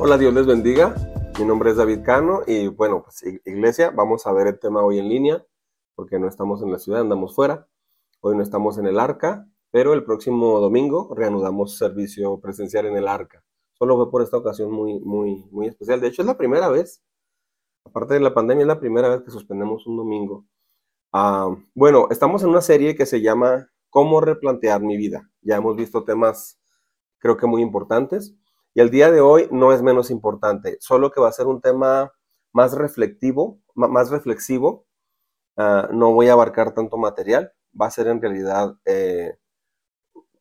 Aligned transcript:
Hola, 0.00 0.16
Dios 0.16 0.32
les 0.32 0.46
bendiga. 0.46 0.94
Mi 1.40 1.44
nombre 1.44 1.70
es 1.70 1.76
David 1.76 2.04
Cano 2.04 2.42
y 2.46 2.68
bueno, 2.68 3.02
pues 3.02 3.20
iglesia, 3.44 3.90
vamos 3.90 4.28
a 4.28 4.32
ver 4.32 4.46
el 4.46 4.60
tema 4.60 4.80
hoy 4.84 5.00
en 5.00 5.08
línea 5.08 5.44
porque 5.96 6.20
no 6.20 6.28
estamos 6.28 6.62
en 6.62 6.70
la 6.70 6.78
ciudad, 6.78 7.00
andamos 7.00 7.34
fuera. 7.34 7.66
Hoy 8.20 8.36
no 8.36 8.44
estamos 8.44 8.78
en 8.78 8.86
el 8.86 9.00
arca, 9.00 9.48
pero 9.72 9.94
el 9.94 10.04
próximo 10.04 10.60
domingo 10.60 11.12
reanudamos 11.16 11.78
servicio 11.78 12.38
presencial 12.38 12.86
en 12.86 12.96
el 12.96 13.08
arca. 13.08 13.42
Solo 13.72 13.96
fue 13.96 14.08
por 14.08 14.22
esta 14.22 14.36
ocasión 14.36 14.70
muy, 14.70 15.00
muy, 15.00 15.44
muy 15.50 15.66
especial. 15.66 16.00
De 16.00 16.06
hecho, 16.06 16.22
es 16.22 16.26
la 16.26 16.38
primera 16.38 16.68
vez, 16.68 17.02
aparte 17.84 18.14
de 18.14 18.20
la 18.20 18.32
pandemia, 18.32 18.62
es 18.62 18.68
la 18.68 18.78
primera 18.78 19.08
vez 19.08 19.22
que 19.22 19.32
suspendemos 19.32 19.84
un 19.88 19.96
domingo. 19.96 20.46
Ah, 21.12 21.48
bueno, 21.74 22.06
estamos 22.10 22.44
en 22.44 22.50
una 22.50 22.60
serie 22.60 22.94
que 22.94 23.04
se 23.04 23.20
llama 23.20 23.68
Cómo 23.90 24.20
replantear 24.20 24.80
mi 24.80 24.96
vida. 24.96 25.28
Ya 25.42 25.56
hemos 25.56 25.74
visto 25.74 26.04
temas, 26.04 26.60
creo 27.18 27.36
que 27.36 27.48
muy 27.48 27.62
importantes. 27.62 28.36
Y 28.78 28.80
el 28.80 28.90
día 28.90 29.10
de 29.10 29.20
hoy 29.20 29.48
no 29.50 29.72
es 29.72 29.82
menos 29.82 30.08
importante, 30.08 30.76
solo 30.78 31.10
que 31.10 31.20
va 31.20 31.28
a 31.28 31.32
ser 31.32 31.48
un 31.48 31.60
tema 31.60 32.12
más 32.52 32.74
reflectivo, 32.74 33.58
más 33.74 34.08
reflexivo. 34.08 34.86
Ah, 35.56 35.88
no 35.92 36.12
voy 36.12 36.28
a 36.28 36.34
abarcar 36.34 36.74
tanto 36.74 36.96
material, 36.96 37.52
va 37.74 37.86
a 37.86 37.90
ser 37.90 38.06
en 38.06 38.22
realidad 38.22 38.76
eh, 38.84 39.36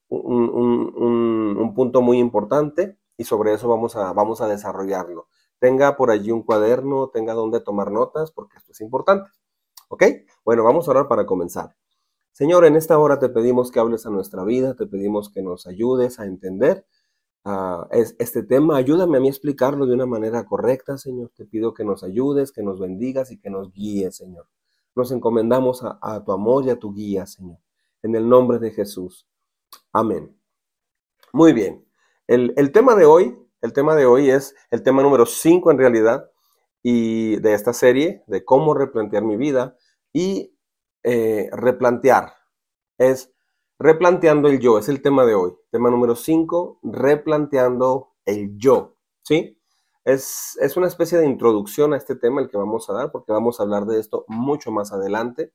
un, 0.10 1.74
punto 1.76 2.04
muy 2.04 2.20
importante 2.20 3.00
y 3.18 3.24
sobre 3.24 3.54
eso 3.54 3.70
vamos 3.70 3.96
a, 3.96 4.14
vamos 4.14 4.40
a 4.42 4.48
desarrollarlo. 4.48 5.30
Tenga 5.58 5.98
por 5.98 6.12
allí 6.12 6.30
un 6.30 6.44
cuaderno, 6.44 7.10
tenga 7.10 7.34
donde 7.34 7.60
tomar 7.60 7.92
notas, 7.92 8.32
porque 8.32 8.58
esto 8.58 8.72
es 8.72 8.82
importante. 8.82 9.32
¿Ok? 9.90 10.04
Bueno, 10.46 10.64
vamos 10.64 10.88
a 10.88 10.92
orar 10.92 11.08
para 11.08 11.26
comenzar. 11.26 11.76
Señor, 12.34 12.66
en 12.66 12.76
esta 12.76 13.00
hora 13.00 13.18
te 13.18 13.30
pedimos 13.30 13.72
que 13.72 13.80
hables 13.80 14.06
a 14.06 14.12
nuestra 14.12 14.44
vida, 14.44 14.76
te 14.76 14.86
pedimos 14.86 15.32
que 15.32 15.42
nos 15.42 15.66
ayudes 15.66 16.20
a 16.20 16.26
entender 16.26 16.86
este 18.18 18.44
tema. 18.44 18.78
Ayúdame 18.78 19.18
a 19.18 19.22
mí 19.22 19.28
a 19.28 19.32
explicarlo 19.32 19.86
de 19.86 19.94
una 19.94 20.06
manera 20.06 20.46
correcta, 20.46 20.98
Señor. 20.98 21.32
Te 21.36 21.46
pido 21.46 21.74
que 21.74 21.86
nos 21.86 22.04
ayudes, 22.04 22.52
que 22.52 22.64
nos 22.64 22.80
bendigas 22.80 23.32
y 23.32 23.38
que 23.38 23.50
nos 23.50 23.72
guíes, 23.72 24.18
Señor. 24.18 24.48
Nos 24.96 25.12
encomendamos 25.12 25.84
a, 25.84 26.24
tu 26.24 26.32
amor 26.32 26.66
y 26.66 26.72
a 26.72 26.80
tu 26.80 26.94
guía, 26.94 27.26
Señor. 27.26 27.60
En 28.04 28.16
el 28.16 28.28
nombre 28.28 28.60
de 28.60 28.72
Jesús. 28.72 29.28
Amén. 29.94 30.36
Muy 31.32 31.54
bien. 31.54 31.86
El, 32.28 32.72
tema 32.72 32.96
de 32.96 33.06
hoy, 33.06 33.38
el 33.62 33.74
tema 33.74 33.96
de 33.96 34.06
hoy 34.06 34.30
es 34.30 34.56
el 34.72 34.84
tema 34.84 35.02
número 35.02 35.26
5 35.26 35.72
en 35.72 35.78
realidad 35.78 36.30
y 36.84 37.38
de 37.38 37.54
esta 37.54 37.74
serie 37.74 38.24
de 38.28 38.44
cómo 38.44 38.74
replantear 38.74 39.24
mi 39.24 39.38
vida 39.38 39.78
y 40.12 40.54
eh, 41.04 41.50
replantear 41.54 42.34
es 42.98 43.32
Replanteando 43.80 44.50
el 44.50 44.60
yo 44.60 44.80
es 44.80 44.90
el 44.90 45.04
tema 45.04 45.24
de 45.24 45.36
hoy. 45.36 45.54
Tema 45.70 45.92
número 45.92 46.16
5, 46.16 46.80
replanteando 46.82 48.16
el 48.26 48.58
yo. 48.58 48.96
¿Sí? 49.22 49.62
Es, 50.04 50.58
es, 50.60 50.78
una 50.78 50.88
especie 50.88 51.20
de 51.20 51.28
introducción 51.28 51.94
a 51.94 51.98
este 51.98 52.16
tema 52.16 52.42
el 52.42 52.50
que 52.50 52.58
vamos 52.58 52.90
a 52.90 52.94
dar, 52.94 53.12
porque 53.12 53.32
vamos 53.32 53.60
a 53.60 53.64
hablar 53.64 53.86
de 53.86 54.00
esto 54.00 54.26
mucho 54.28 54.72
más 54.72 54.94
adelante 54.94 55.54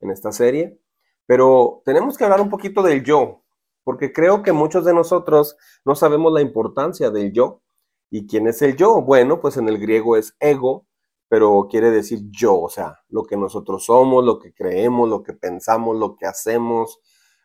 en 0.00 0.10
esta 0.10 0.32
serie. 0.32 0.80
Pero 1.26 1.82
tenemos 1.84 2.18
que 2.18 2.24
hablar 2.24 2.40
un 2.40 2.50
poquito 2.50 2.82
del 2.82 3.04
yo, 3.04 3.44
porque 3.84 4.12
creo 4.12 4.42
que 4.42 4.50
muchos 4.50 4.84
de 4.84 4.92
nosotros 4.92 5.56
no 5.84 5.94
sabemos 5.94 6.32
la 6.32 6.40
importancia 6.40 7.10
del 7.10 7.32
yo. 7.32 7.62
¿Y 8.10 8.26
quién 8.26 8.48
es 8.48 8.62
el 8.62 8.76
yo? 8.76 9.00
Bueno, 9.00 9.40
pues 9.40 9.56
en 9.58 9.68
el 9.68 9.78
griego 9.78 10.16
es 10.16 10.34
ego, 10.40 10.88
pero 11.28 11.68
quiere 11.70 11.92
decir 11.92 12.22
yo, 12.30 12.60
o 12.60 12.68
sea, 12.68 12.98
lo 13.08 13.22
que 13.22 13.36
nosotros 13.36 13.84
somos, 13.84 14.24
lo 14.24 14.40
que 14.40 14.52
creemos, 14.52 15.08
lo 15.08 15.22
que 15.22 15.34
pensamos, 15.34 15.96
lo 15.96 16.16
que 16.16 16.26
hacemos, 16.26 16.98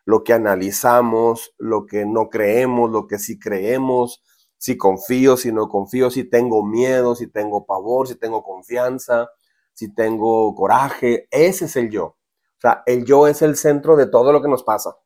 lo 0.06 0.22
que 0.22 0.32
analizamos, 0.32 1.52
lo 1.58 1.84
que 1.84 2.06
no 2.06 2.30
creemos, 2.30 2.90
lo 2.90 3.06
que 3.08 3.18
sí 3.18 3.38
creemos, 3.38 4.22
si 4.56 4.78
confío, 4.78 5.36
si 5.36 5.52
no 5.52 5.68
confío, 5.68 6.10
si 6.10 6.24
tengo 6.24 6.64
miedo, 6.64 7.14
si 7.16 7.26
tengo 7.26 7.66
pavor, 7.66 8.08
si 8.08 8.14
tengo 8.14 8.42
confianza, 8.42 9.28
si 9.74 9.92
tengo 9.92 10.54
coraje. 10.54 11.28
Ese 11.30 11.66
es 11.66 11.76
el 11.76 11.90
yo. 11.90 12.04
O 12.04 12.60
sea, 12.60 12.84
el 12.86 13.04
yo 13.04 13.26
es 13.26 13.42
el 13.42 13.56
centro 13.56 13.96
de 13.96 14.06
todo 14.06 14.32
lo 14.32 14.40
que 14.40 14.48
nos 14.48 14.62
pasa. 14.62 14.96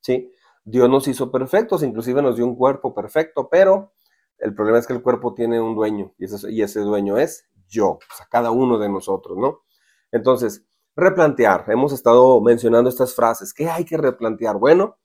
¿sí? 0.00 0.30
Dios 0.64 0.90
nos 0.90 1.06
hizo 1.06 1.30
perfectos, 1.30 1.84
inclusive 1.84 2.20
nos 2.20 2.36
dio 2.36 2.44
un 2.44 2.56
cuerpo 2.56 2.92
perfecto, 2.92 3.48
pero 3.48 3.92
el 4.38 4.54
problema 4.54 4.80
es 4.80 4.88
que 4.88 4.92
el 4.92 5.02
cuerpo 5.02 5.34
tiene 5.34 5.60
un 5.60 5.76
dueño 5.76 6.14
y 6.18 6.24
ese, 6.24 6.50
y 6.52 6.62
ese 6.62 6.80
dueño 6.80 7.16
es 7.16 7.48
yo, 7.68 7.90
o 7.90 8.16
sea, 8.16 8.26
cada 8.30 8.50
uno 8.50 8.78
de 8.78 8.88
nosotros, 8.88 9.38
¿no? 9.38 9.62
Entonces, 10.10 10.66
replantear. 10.98 11.64
Hemos 11.68 11.92
estado 11.92 12.40
mencionando 12.40 12.90
estas 12.90 13.14
frases. 13.14 13.54
¿Qué 13.54 13.70
hay 13.70 13.84
que 13.84 13.96
replantear? 13.96 14.56
Bueno, 14.56 14.98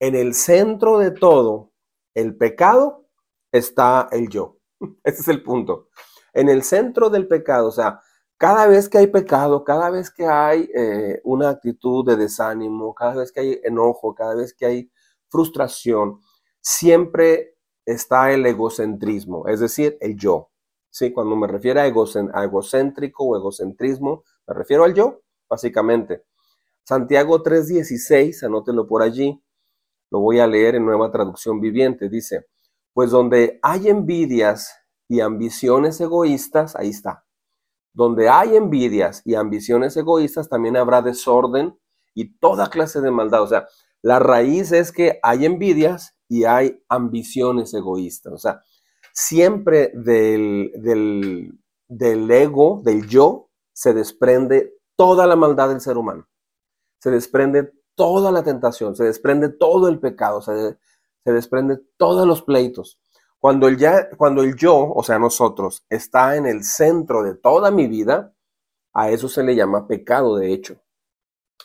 en 0.00 0.14
el 0.14 0.34
centro 0.34 0.98
de 0.98 1.10
todo 1.10 1.72
el 2.14 2.36
pecado 2.36 3.06
está 3.52 4.08
el 4.10 4.28
yo. 4.28 4.58
Ese 5.04 5.20
es 5.22 5.28
el 5.28 5.42
punto. 5.42 5.88
En 6.32 6.48
el 6.48 6.62
centro 6.62 7.10
del 7.10 7.28
pecado, 7.28 7.68
o 7.68 7.72
sea, 7.72 8.00
cada 8.38 8.66
vez 8.66 8.88
que 8.88 8.98
hay 8.98 9.08
pecado, 9.08 9.64
cada 9.64 9.90
vez 9.90 10.10
que 10.10 10.26
hay 10.26 10.70
eh, 10.74 11.20
una 11.24 11.50
actitud 11.50 12.06
de 12.06 12.16
desánimo, 12.16 12.94
cada 12.94 13.16
vez 13.16 13.32
que 13.32 13.40
hay 13.40 13.60
enojo, 13.64 14.14
cada 14.14 14.34
vez 14.34 14.54
que 14.54 14.64
hay 14.64 14.90
frustración, 15.28 16.20
siempre 16.60 17.56
está 17.84 18.32
el 18.32 18.46
egocentrismo, 18.46 19.48
es 19.48 19.60
decir, 19.60 19.96
el 20.00 20.16
yo. 20.16 20.47
¿Sí? 20.90 21.12
Cuando 21.12 21.36
me 21.36 21.46
refiero 21.46 21.80
a, 21.80 21.86
egocéntrico 21.86 23.24
o 23.24 23.36
egocentrismo, 23.36 24.24
me 24.46 24.54
refiero 24.54 24.84
al 24.84 24.94
yo, 24.94 25.20
básicamente. 25.48 26.24
Santiago 26.84 27.42
3:16, 27.42 28.44
anótenlo 28.44 28.86
por 28.86 29.02
allí, 29.02 29.42
lo 30.10 30.20
voy 30.20 30.40
a 30.40 30.46
leer 30.46 30.76
en 30.76 30.86
nueva 30.86 31.10
traducción 31.10 31.60
viviente, 31.60 32.08
dice, 32.08 32.46
pues 32.94 33.10
donde 33.10 33.58
hay 33.62 33.88
envidias 33.88 34.74
y 35.06 35.20
ambiciones 35.20 36.00
egoístas, 36.00 36.76
ahí 36.76 36.90
está. 36.90 37.24
Donde 37.92 38.28
hay 38.28 38.56
envidias 38.56 39.22
y 39.24 39.34
ambiciones 39.34 39.96
egoístas, 39.96 40.48
también 40.48 40.76
habrá 40.76 41.02
desorden 41.02 41.78
y 42.14 42.38
toda 42.38 42.70
clase 42.70 43.00
de 43.00 43.10
maldad. 43.10 43.42
O 43.42 43.46
sea, 43.46 43.66
la 44.02 44.18
raíz 44.18 44.72
es 44.72 44.92
que 44.92 45.18
hay 45.22 45.44
envidias 45.44 46.16
y 46.28 46.44
hay 46.44 46.82
ambiciones 46.88 47.74
egoístas. 47.74 48.32
O 48.32 48.38
sea, 48.38 48.62
siempre 49.18 49.90
del, 49.94 50.70
del, 50.76 51.58
del 51.88 52.30
ego, 52.30 52.80
del 52.84 53.08
yo, 53.08 53.50
se 53.72 53.92
desprende 53.92 54.74
toda 54.94 55.26
la 55.26 55.34
maldad 55.34 55.70
del 55.70 55.80
ser 55.80 55.96
humano, 55.96 56.28
se 57.00 57.10
desprende 57.10 57.72
toda 57.96 58.30
la 58.30 58.44
tentación, 58.44 58.94
se 58.94 59.02
desprende 59.02 59.48
todo 59.48 59.88
el 59.88 59.98
pecado, 59.98 60.40
se, 60.40 60.78
se 61.24 61.32
desprende 61.32 61.80
todos 61.96 62.28
los 62.28 62.42
pleitos. 62.42 63.00
Cuando 63.40 63.66
el, 63.66 63.76
ya, 63.76 64.08
cuando 64.16 64.44
el 64.44 64.54
yo, 64.54 64.92
o 64.94 65.02
sea, 65.02 65.18
nosotros, 65.18 65.84
está 65.90 66.36
en 66.36 66.46
el 66.46 66.62
centro 66.62 67.24
de 67.24 67.34
toda 67.34 67.72
mi 67.72 67.88
vida, 67.88 68.32
a 68.92 69.10
eso 69.10 69.28
se 69.28 69.42
le 69.42 69.56
llama 69.56 69.88
pecado, 69.88 70.36
de 70.36 70.52
hecho. 70.52 70.80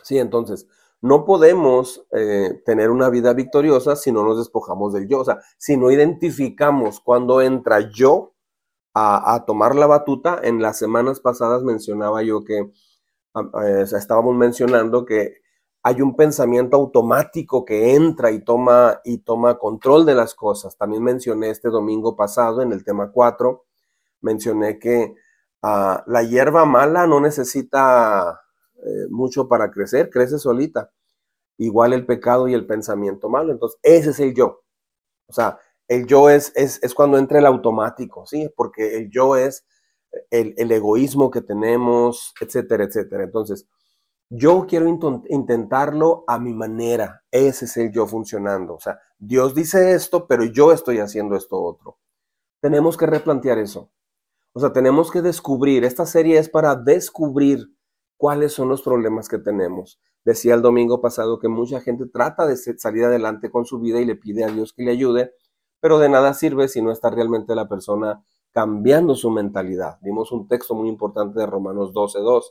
Sí, 0.02 0.18
entonces, 0.18 0.68
no 1.04 1.26
podemos 1.26 2.08
eh, 2.12 2.62
tener 2.66 2.90
una 2.90 3.10
vida 3.10 3.34
victoriosa 3.34 3.98
si 3.98 4.14
no 4.14 4.24
nos 4.24 4.38
despojamos 4.38 4.94
del 4.94 5.10
yo. 5.10 5.20
O 5.20 5.26
sea, 5.26 5.42
si 5.58 5.76
no 5.76 5.92
identificamos 5.92 7.02
cuando 7.02 7.42
entra 7.42 7.92
yo 7.92 8.36
a, 8.94 9.44
tomar 9.46 9.76
la 9.76 9.86
batuta. 9.86 10.40
En 10.42 10.62
las 10.62 10.78
semanas 10.78 11.20
pasadas 11.20 11.62
mencionaba 11.64 12.24
yo 12.24 12.46
que 12.46 12.60
eh, 12.60 13.82
estábamos 13.82 14.34
mencionando 14.38 15.04
que 15.04 15.42
hay 15.84 16.02
un 16.02 16.16
pensamiento 16.16 16.78
automático 16.78 17.66
que 17.66 17.96
entra 17.96 18.32
y 18.32 18.42
toma, 18.42 19.02
y 19.04 19.18
toma 19.18 19.60
control 19.60 20.06
de 20.06 20.16
las 20.16 20.34
cosas. 20.34 20.78
También 20.78 21.04
mencioné 21.04 21.50
este 21.50 21.68
domingo 21.68 22.16
pasado 22.16 22.62
en 22.62 22.72
el 22.72 22.86
tema 22.86 23.12
4, 23.12 23.66
mencioné 24.22 24.80
que 24.80 25.16
ah, 25.64 26.02
la 26.08 26.24
hierba 26.24 26.64
mala 26.64 27.08
no 27.08 27.20
necesita 27.20 28.43
eh, 28.86 29.08
mucho 29.10 29.48
para 29.48 29.72
crecer, 29.72 30.10
crece 30.10 30.38
solita. 30.38 30.92
Igual 31.58 31.94
el 31.94 32.06
pecado 32.06 32.48
y 32.48 32.54
el 32.54 32.66
pensamiento 32.66 33.30
malo. 33.30 33.52
Entonces, 33.52 33.80
ese 33.84 34.10
es 34.10 34.20
el 34.20 34.34
yo. 34.34 34.64
O 35.28 35.34
sea, 35.34 35.60
el 35.88 36.06
yo 36.08 36.30
es, 36.30 36.52
es, 36.56 36.94
cuando 36.94 37.18
entra 37.18 37.40
el 37.40 37.46
automático, 37.46 38.26
¿sí? 38.26 38.50
Porque 38.56 38.98
el 38.98 39.10
yo 39.10 39.36
es 39.36 39.66
el, 40.32 40.72
egoísmo 40.72 41.32
que 41.32 41.42
tenemos, 41.42 42.34
etcétera, 42.40 42.86
etcétera. 42.86 43.24
Entonces, 43.24 43.68
yo 44.30 44.66
quiero 44.68 44.88
intentarlo 45.30 46.24
a 46.28 46.40
mi 46.40 46.54
manera. 46.54 47.24
Ese 47.32 47.66
es 47.66 47.78
el 47.78 47.92
yo 47.92 48.08
funcionando. 48.08 48.76
O 48.76 48.80
sea, 48.80 49.00
Dios 49.18 49.54
dice 49.54 49.94
esto, 49.94 50.28
pero 50.28 50.44
yo 50.44 50.72
estoy 50.72 51.00
haciendo 51.00 51.36
esto 51.36 51.62
otro. 51.62 52.00
Tenemos 52.62 52.98
que 52.98 53.06
replantear 53.06 53.60
eso. 53.60 53.92
O 54.54 54.60
sea, 54.60 54.74
tenemos 54.74 55.12
que 55.12 55.22
descubrir. 55.22 55.84
Esta 55.84 56.06
serie 56.06 56.38
es 56.38 56.50
para 56.50 56.76
descubrir 56.76 57.73
cuáles 58.24 58.54
son 58.54 58.70
los 58.70 58.82
problemas 58.82 59.28
que 59.28 59.38
tenemos. 59.38 60.00
Decía 60.24 60.54
el 60.54 60.62
domingo 60.62 61.02
pasado 61.02 61.40
que 61.40 61.50
mucha 61.50 61.82
gente 61.82 62.06
trata 62.06 62.48
de 62.48 62.56
salir 62.56 63.04
adelante 63.04 63.52
con 63.52 63.66
su 63.66 63.82
vida 63.82 64.00
y 64.00 64.06
le 64.06 64.16
pide 64.16 64.46
a 64.46 64.48
Dios 64.48 64.72
que 64.72 64.82
le 64.84 64.92
ayude, 64.92 65.34
pero 65.82 66.00
de 66.00 66.08
nada 66.08 66.34
sirve 66.34 66.70
si 66.70 66.82
no 66.82 66.94
está 66.94 67.10
realmente 67.10 67.54
la 67.54 67.68
persona 67.68 68.24
cambiando 68.54 69.16
su 69.16 69.30
mentalidad. 69.30 69.98
Vimos 70.02 70.32
un 70.32 70.48
texto 70.48 70.74
muy 70.74 70.88
importante 70.88 71.38
de 71.38 71.46
Romanos 71.46 71.92
12.2. 71.92 72.44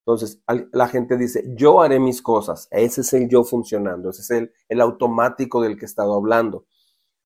Entonces, 0.00 0.42
la 0.72 0.88
gente 0.88 1.16
dice, 1.16 1.44
yo 1.56 1.82
haré 1.82 2.00
mis 2.00 2.20
cosas. 2.20 2.66
Ese 2.72 3.02
es 3.02 3.12
el 3.12 3.28
yo 3.28 3.44
funcionando, 3.44 4.10
ese 4.10 4.22
es 4.22 4.30
el, 4.32 4.52
el 4.68 4.80
automático 4.80 5.62
del 5.62 5.78
que 5.78 5.84
he 5.84 5.86
estado 5.86 6.16
hablando. 6.16 6.66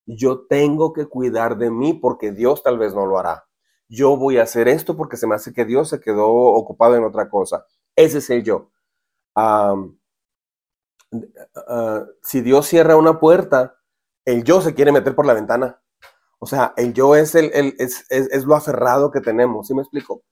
yo 0.05 0.47
tengo 0.50 0.93
que 0.93 1.06
cuidar 1.06 1.56
de 1.56 1.71
mí 1.71 1.94
porque 1.94 2.31
Dios 2.31 2.62
tal 2.62 2.76
vez 2.76 2.94
no 2.94 3.06
lo 3.06 3.19
hará. 3.19 3.47
Yo 3.90 4.16
voy 4.16 4.38
a 4.38 4.44
hacer 4.44 4.69
esto 4.69 4.96
porque 4.96 5.16
se 5.16 5.26
me 5.26 5.34
hace 5.34 5.52
que 5.52 5.64
Dios 5.64 5.88
se 5.90 6.00
quedó 6.00 6.28
ocupado 6.28 6.96
en 6.96 7.04
otra 7.04 7.28
cosa. 7.28 7.66
Ese 7.96 8.19
es 8.19 8.31
el 8.31 8.44
yo. 8.44 8.70
Ah, 9.34 9.75
si 12.22 12.40
Dios 12.40 12.66
cierra 12.66 12.96
una 12.96 13.19
puerta, 13.19 13.76
el 14.25 14.44
yo 14.44 14.60
se 14.60 14.75
quiere 14.75 14.92
meter 14.92 15.14
por 15.14 15.26
la 15.26 15.34
ventana. 15.34 15.82
O 16.38 16.46
sea, 16.46 16.72
el 16.76 16.94
yo 16.94 17.16
es, 17.16 17.34
el, 17.34 17.50
es, 17.78 18.44
lo 18.44 18.54
aferrado 18.54 19.10
que 19.10 19.20
tenemos, 19.20 19.66
¿sí 19.66 19.75
me 19.75 19.82
explico? 19.82 20.22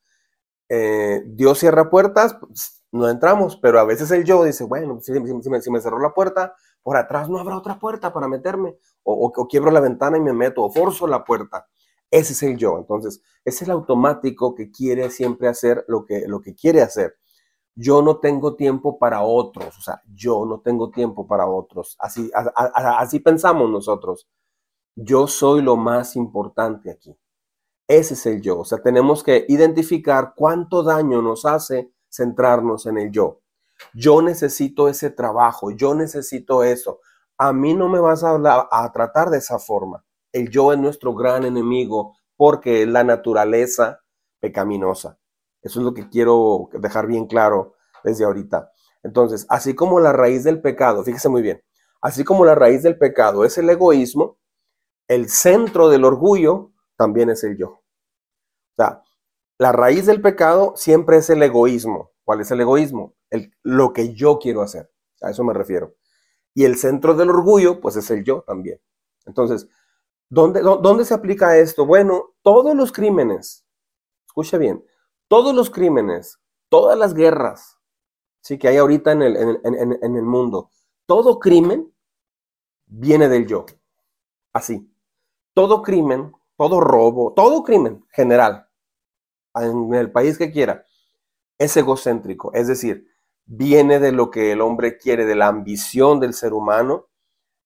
Eh, 0.69 1.23
Dios 1.27 1.59
cierra 1.59 1.91
puertas, 1.91 2.35
pues, 2.35 2.83
no 2.93 3.09
entramos, 3.09 3.57
pero 3.57 3.79
a 3.81 3.85
veces 3.85 4.11
el 4.13 4.25
yo 4.25 4.45
dice, 4.45 4.65
bueno, 4.65 5.01
si, 5.01 5.13
me, 5.13 5.81
cerró 5.81 5.99
la 5.99 6.15
puerta, 6.15 6.55
por 6.83 6.97
atrás 6.97 7.29
no 7.29 7.39
habrá 7.39 7.59
otra 7.59 7.79
puerta 7.79 8.13
para 8.13 8.29
meterme, 8.29 8.77
o, 9.03 9.49
quiebro 9.49 9.71
la 9.71 9.81
ventana 9.81 10.17
y 10.17 10.21
me 10.21 10.33
meto, 10.33 10.63
o 10.63 10.71
forzo 10.71 11.07
la 11.07 11.25
puerta. 11.25 11.67
Ese 12.11 12.33
es 12.33 12.43
el 12.43 12.57
yo. 12.57 12.79
Entonces, 12.79 13.23
es 13.45 13.61
el 13.63 13.71
automático 13.71 14.55
que 14.55 14.71
quiere 14.71 15.11
siempre 15.11 15.49
hacer 15.49 15.85
lo 15.89 16.05
que, 16.05 16.25
lo 16.27 16.41
que 16.41 16.55
quiere 16.55 16.83
hacer. 16.83 17.17
Yo 17.75 18.03
no 18.03 18.19
tengo 18.19 18.57
tiempo 18.57 18.99
para 18.99 19.23
otros, 19.23 19.79
o 19.79 19.81
sea, 19.81 20.03
yo 20.13 20.45
no 20.45 20.61
tengo 20.61 20.91
tiempo 20.91 21.29
para 21.29 21.47
otros. 21.47 21.97
Así, 22.01 22.31
así 22.55 23.21
pensamos 23.21 23.71
nosotros. 23.71 24.29
Yo 24.97 25.29
soy 25.29 25.63
lo 25.63 25.77
más 25.77 26.17
importante 26.17 26.91
aquí. 26.91 27.17
Ese 27.87 28.15
es 28.15 28.27
el 28.27 28.43
yo. 28.43 28.61
O 28.61 28.65
sea, 28.65 28.83
tenemos 28.83 29.23
que 29.23 29.47
identificar 29.49 30.35
cuánto 30.37 30.83
daño 30.83 31.23
nos 31.23 31.45
hace 31.45 31.93
centrarnos 32.11 32.87
en 32.87 32.99
el 32.99 33.13
yo. 33.13 33.41
Yo 33.95 34.23
necesito 34.23 34.89
ese 34.89 35.11
trabajo, 35.11 35.71
yo 35.71 35.95
necesito 35.95 36.65
eso. 36.65 37.01
A 37.39 37.53
mí 37.53 37.75
no 37.75 37.89
me 37.89 38.01
vas 38.01 38.25
a, 38.25 38.31
hablar, 38.31 38.69
a 38.71 38.91
tratar 38.93 39.31
de 39.31 39.39
esa 39.39 39.59
forma. 39.59 40.05
El 40.33 40.51
yo 40.51 40.73
es 40.73 40.79
nuestro 40.79 41.15
gran 41.15 41.45
enemigo 41.45 42.17
porque 42.37 42.83
es 42.83 42.89
la 42.89 43.05
naturaleza 43.05 44.01
pecaminosa. 44.41 45.19
Eso 45.63 45.81
es 45.81 45.85
lo 45.85 45.95
que 45.95 46.09
quiero 46.09 46.69
dejar 46.73 47.07
bien 47.07 47.27
claro 47.27 47.75
desde 48.05 48.25
ahorita. 48.25 48.71
Entonces, 49.03 49.47
así 49.49 49.75
como 49.75 50.01
la 50.01 50.13
raíz 50.13 50.45
del 50.45 50.61
pecado, 50.61 51.03
fíjese 51.03 51.29
muy 51.29 51.43
bien, 51.43 51.63
así 52.01 52.25
como 52.25 52.45
la 52.45 52.55
raíz 52.55 52.83
del 52.83 52.99
pecado 52.99 53.45
es 53.45 53.59
el 53.59 53.69
egoísmo, 53.71 54.39
el 55.09 55.29
centro 55.29 55.89
del 55.89 56.05
orgullo 56.05 56.73
también 56.97 57.31
es 57.31 57.43
el 57.45 57.57
yo. 57.57 57.69
O 57.71 57.83
sea, 58.77 59.03
la 59.59 59.73
raíz 59.73 60.07
del 60.07 60.21
pecado 60.21 60.75
siempre 60.77 61.17
es 61.17 61.31
el 61.31 61.43
egoísmo. 61.43 62.13
¿Cuál 62.25 62.43
es 62.43 62.51
el 62.51 62.61
egoísmo? 62.61 63.15
El, 63.31 63.53
lo 63.63 63.93
que 63.93 64.15
yo 64.15 64.39
quiero 64.39 64.63
hacer. 64.63 64.91
A 65.23 65.31
eso 65.31 65.43
me 65.43 65.55
refiero. 65.55 65.97
Y 66.55 66.65
el 66.65 66.77
centro 66.77 67.15
del 67.15 67.31
orgullo, 67.31 67.81
pues 67.81 67.97
es 67.97 68.11
el 68.11 68.23
yo 68.23 68.43
también. 68.43 68.81
Entonces, 69.27 69.69
¿dónde, 70.29 70.61
dónde 70.61 71.05
se 71.05 71.15
aplica 71.15 71.57
esto? 71.57 71.87
Bueno, 71.87 72.35
todos 72.43 72.75
los 72.75 72.93
crímenes, 72.93 73.65
escucha 74.27 74.59
bien, 74.59 74.85
todos 75.29 75.55
los 75.55 75.71
crímenes, 75.71 76.39
todas 76.69 76.99
las 76.99 77.15
guerras 77.15 77.79
¿sí? 78.41 78.59
que 78.59 78.69
hay 78.69 78.77
ahorita 78.77 79.13
en 79.13 79.23
el, 79.23 79.61
en 79.65 80.17
el 80.17 80.25
mundo, 80.25 80.71
todo 81.07 81.39
crimen 81.39 81.93
viene 82.87 83.29
del 83.29 83.47
yo. 83.47 83.67
Así. 84.53 84.91
Todo 85.55 85.83
crimen, 85.83 86.33
todo 86.57 86.81
robo, 86.81 87.33
todo 87.35 87.63
crimen 87.63 88.05
general 88.11 88.69
en 89.63 89.95
el 89.95 90.11
país 90.11 90.39
que 90.39 90.51
quiera, 90.51 90.85
es 91.59 91.77
egocéntrico, 91.77 92.53
es 92.55 92.69
decir, 92.69 93.09
viene 93.45 93.99
de 93.99 94.13
lo 94.13 94.31
que 94.31 94.53
el 94.53 94.61
hombre 94.61 94.99
quiere, 94.99 95.25
de 95.25 95.35
la 95.35 95.49
ambición 95.49 96.21
del 96.21 96.35
ser 96.35 96.53
humano, 96.53 97.08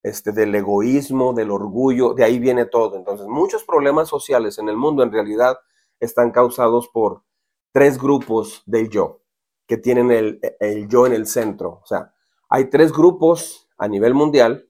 este, 0.03 0.33
del 0.33 0.55
egoísmo, 0.55 1.33
del 1.33 1.51
orgullo, 1.51 2.15
de 2.15 2.25
ahí 2.25 2.39
viene 2.39 2.67
todo. 2.67 2.97
Entonces, 2.97 3.27
muchos 3.27 3.65
problemas 3.65 4.09
sociales 4.09 4.59
en 4.59 4.69
el 4.69 4.77
mundo 4.77 5.03
en 5.03 5.13
realidad 5.13 5.59
están 6.01 6.31
causados 6.31 6.89
por 6.89 7.23
tres 7.73 7.99
grupos 7.99 8.63
del 8.67 8.89
yo, 8.89 9.23
que 9.67 9.77
tienen 9.77 10.11
el, 10.11 10.41
yo 10.89 11.07
en 11.07 11.13
el 11.13 11.27
centro. 11.27 11.81
O 11.83 11.87
sea, 11.87 12.13
hay 12.49 12.69
tres 12.69 12.93
grupos 12.93 13.69
a 13.79 13.89
nivel 13.89 14.15
mundial, 14.15 14.69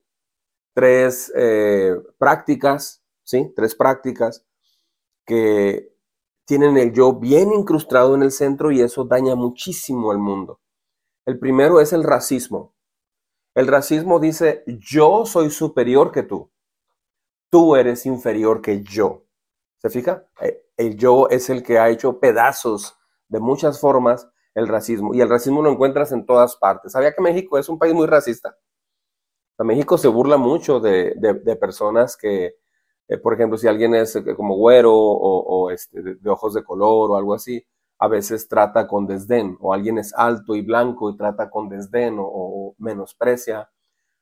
tres 0.74 1.32
eh, 1.34 1.94
prácticas, 2.18 3.02
¿sí? 3.24 3.52
Tres 3.56 3.74
prácticas 3.74 4.44
que 5.24 5.92
tienen 6.44 6.76
el 6.76 6.92
yo 6.92 7.14
bien 7.14 7.52
incrustado 7.52 8.14
en 8.14 8.22
el 8.22 8.30
centro 8.30 8.70
y 8.70 8.80
eso 8.80 9.04
daña 9.04 9.34
muchísimo 9.34 10.10
al 10.10 10.18
mundo. 10.18 10.60
El 11.24 11.38
primero 11.38 11.80
es 11.80 11.92
el 11.92 12.02
racismo. 12.02 12.74
El 13.54 13.66
racismo 13.66 14.18
dice, 14.18 14.64
yo 14.66 15.26
soy 15.26 15.50
superior 15.50 16.10
que 16.10 16.22
tú. 16.22 16.50
Tú 17.50 17.76
eres 17.76 18.06
inferior 18.06 18.62
que 18.62 18.82
yo. 18.82 19.24
¿Se 19.78 19.90
fija? 19.90 20.26
Eh, 20.40 20.64
el 20.76 20.96
yo 20.96 21.28
es 21.28 21.50
el 21.50 21.62
que 21.62 21.78
ha 21.78 21.90
hecho 21.90 22.18
pedazos 22.18 22.96
de 23.28 23.40
muchas 23.40 23.80
formas 23.80 24.28
el 24.54 24.68
racismo. 24.68 25.14
Y 25.14 25.20
el 25.20 25.28
racismo 25.28 25.62
lo 25.62 25.70
encuentras 25.70 26.12
en 26.12 26.24
todas 26.24 26.56
partes. 26.56 26.92
¿Sabía 26.92 27.12
que 27.12 27.22
México 27.22 27.58
es 27.58 27.68
un 27.68 27.78
país 27.78 27.94
muy 27.94 28.06
racista? 28.06 28.56
México 29.58 29.96
se 29.96 30.08
burla 30.08 30.38
mucho 30.38 30.80
de 30.80 31.56
personas 31.60 32.16
que, 32.16 32.56
eh, 33.12 33.18
por 33.18 33.34
ejemplo, 33.34 33.58
si 33.58 33.68
alguien 33.68 33.94
es 33.94 34.16
eh, 34.16 34.34
como 34.34 34.56
güero 34.56 34.94
o, 34.94 35.70
este, 35.70 36.00
de, 36.02 36.30
ojos 36.30 36.54
de 36.54 36.64
color 36.64 37.10
o 37.10 37.16
algo 37.16 37.34
así, 37.34 37.64
a 38.02 38.08
veces 38.08 38.48
trata 38.48 38.86
con 38.86 39.06
desdén, 39.06 39.56
o 39.60 39.72
alguien 39.72 39.98
es 39.98 40.12
alto 40.14 40.56
y 40.56 40.62
blanco 40.62 41.10
y 41.10 41.16
trata 41.16 41.50
con 41.50 41.68
desdén 41.68 42.16
o, 42.18 42.74
menosprecia 42.78 43.60
a 43.60 43.70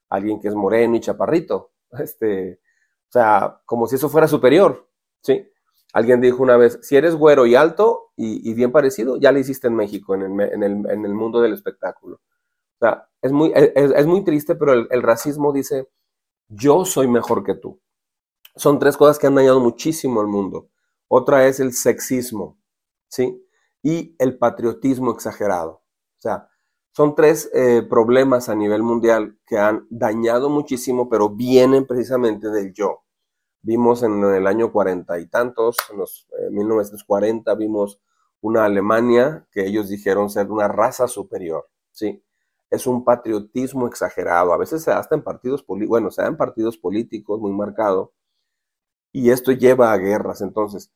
alguien 0.08 0.40
que 0.40 0.48
es 0.48 0.54
moreno 0.54 0.96
y 0.96 1.00
chaparrito, 1.00 1.72
este, 1.98 2.60
o 3.08 3.12
sea, 3.12 3.60
como 3.64 3.86
si 3.86 3.96
eso 3.96 4.08
fuera 4.08 4.28
superior, 4.28 4.88
¿sí? 5.22 5.48
Alguien 5.92 6.20
dijo 6.20 6.42
una 6.42 6.56
vez, 6.56 6.78
si 6.82 6.96
eres 6.96 7.14
güero 7.14 7.46
y 7.46 7.54
alto 7.54 8.12
y, 8.16 8.52
bien 8.54 8.70
parecido, 8.70 9.16
ya 9.16 9.32
lo 9.32 9.38
hiciste 9.38 9.68
en 9.68 9.74
México, 9.74 10.14
en 10.14 10.40
el, 10.40 11.14
mundo 11.14 11.40
del 11.40 11.54
espectáculo. 11.54 12.16
O 12.16 12.78
sea, 12.78 13.08
es 13.22 13.32
muy, 13.32 13.52
es, 13.54 14.06
muy 14.06 14.22
triste, 14.22 14.54
pero 14.54 14.72
el 14.72 15.02
racismo 15.02 15.52
dice, 15.52 15.88
yo 16.48 16.84
soy 16.84 17.08
mejor 17.08 17.42
que 17.42 17.54
tú 17.54 17.80
son 18.56 18.78
tres 18.78 18.96
cosas 18.96 19.18
que 19.18 19.26
han 19.26 19.34
dañado 19.34 19.60
muchísimo 19.60 20.20
al 20.20 20.26
mundo. 20.26 20.68
Otra 21.08 21.46
es 21.46 21.60
el 21.60 21.72
sexismo, 21.72 22.58
¿sí? 23.08 23.42
Y 23.82 24.14
el 24.18 24.38
patriotismo 24.38 25.10
exagerado. 25.12 25.72
O 25.72 26.20
sea, 26.20 26.48
son 26.92 27.14
tres 27.14 27.50
eh, 27.54 27.82
problemas 27.88 28.48
a 28.48 28.54
nivel 28.54 28.82
mundial 28.82 29.38
que 29.46 29.58
han 29.58 29.86
dañado 29.90 30.50
muchísimo, 30.50 31.08
pero 31.08 31.30
vienen 31.30 31.86
precisamente 31.86 32.50
del 32.50 32.72
yo. 32.72 33.04
Vimos 33.62 34.02
en 34.02 34.22
el 34.24 34.46
año 34.46 34.72
cuarenta 34.72 35.18
y 35.18 35.26
tantos, 35.26 35.76
en 35.90 35.98
los 35.98 36.28
1940, 36.50 37.52
eh, 37.52 37.56
vimos 37.56 38.00
una 38.40 38.64
Alemania 38.64 39.46
que 39.52 39.66
ellos 39.66 39.88
dijeron 39.88 40.30
ser 40.30 40.50
una 40.50 40.66
raza 40.68 41.06
superior, 41.08 41.68
¿sí? 41.92 42.24
Es 42.70 42.86
un 42.86 43.04
patriotismo 43.04 43.86
exagerado. 43.86 44.52
A 44.52 44.56
veces 44.56 44.82
se 44.82 44.92
hasta 44.92 45.14
en 45.14 45.22
partidos 45.22 45.64
bueno, 45.66 46.10
se 46.10 46.22
da 46.22 46.28
en 46.28 46.36
partidos 46.36 46.78
políticos 46.78 47.40
muy 47.40 47.52
marcado, 47.52 48.12
y 49.12 49.30
esto 49.30 49.52
lleva 49.52 49.92
a 49.92 49.96
guerras. 49.98 50.40
Entonces, 50.40 50.90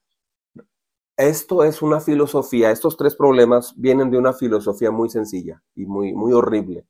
esto 1.16 1.62
es 1.62 1.82
una 1.82 2.00
filosofía, 2.00 2.70
estos 2.70 2.96
tres 2.96 3.14
problemas 3.14 3.74
vienen 3.76 4.10
de 4.10 4.18
una 4.18 4.32
filosofía 4.32 4.90
muy 4.90 5.08
sencilla 5.08 5.62
y 5.74 5.86
muy, 5.86 6.12
muy 6.12 6.32
horrible. 6.32 6.86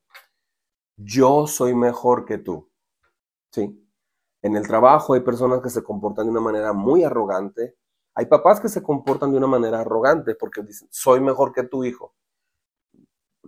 Yo 0.96 1.46
soy 1.46 1.74
mejor 1.74 2.24
que 2.24 2.38
tú. 2.38 2.70
¿Sí? 3.52 3.80
En 4.42 4.56
el 4.56 4.66
trabajo 4.66 5.14
hay 5.14 5.20
personas 5.20 5.60
que 5.60 5.70
se 5.70 5.82
comportan 5.82 6.26
de 6.26 6.30
una 6.30 6.40
manera 6.40 6.72
muy 6.72 7.04
arrogante. 7.04 7.76
Hay 8.14 8.26
papás 8.26 8.60
que 8.60 8.68
se 8.68 8.82
comportan 8.82 9.32
de 9.32 9.38
una 9.38 9.46
manera 9.46 9.80
arrogante 9.80 10.34
porque 10.34 10.62
dicen, 10.62 10.88
soy 10.90 11.20
mejor 11.20 11.52
que 11.52 11.64
tu 11.64 11.84
hijo. 11.84 12.14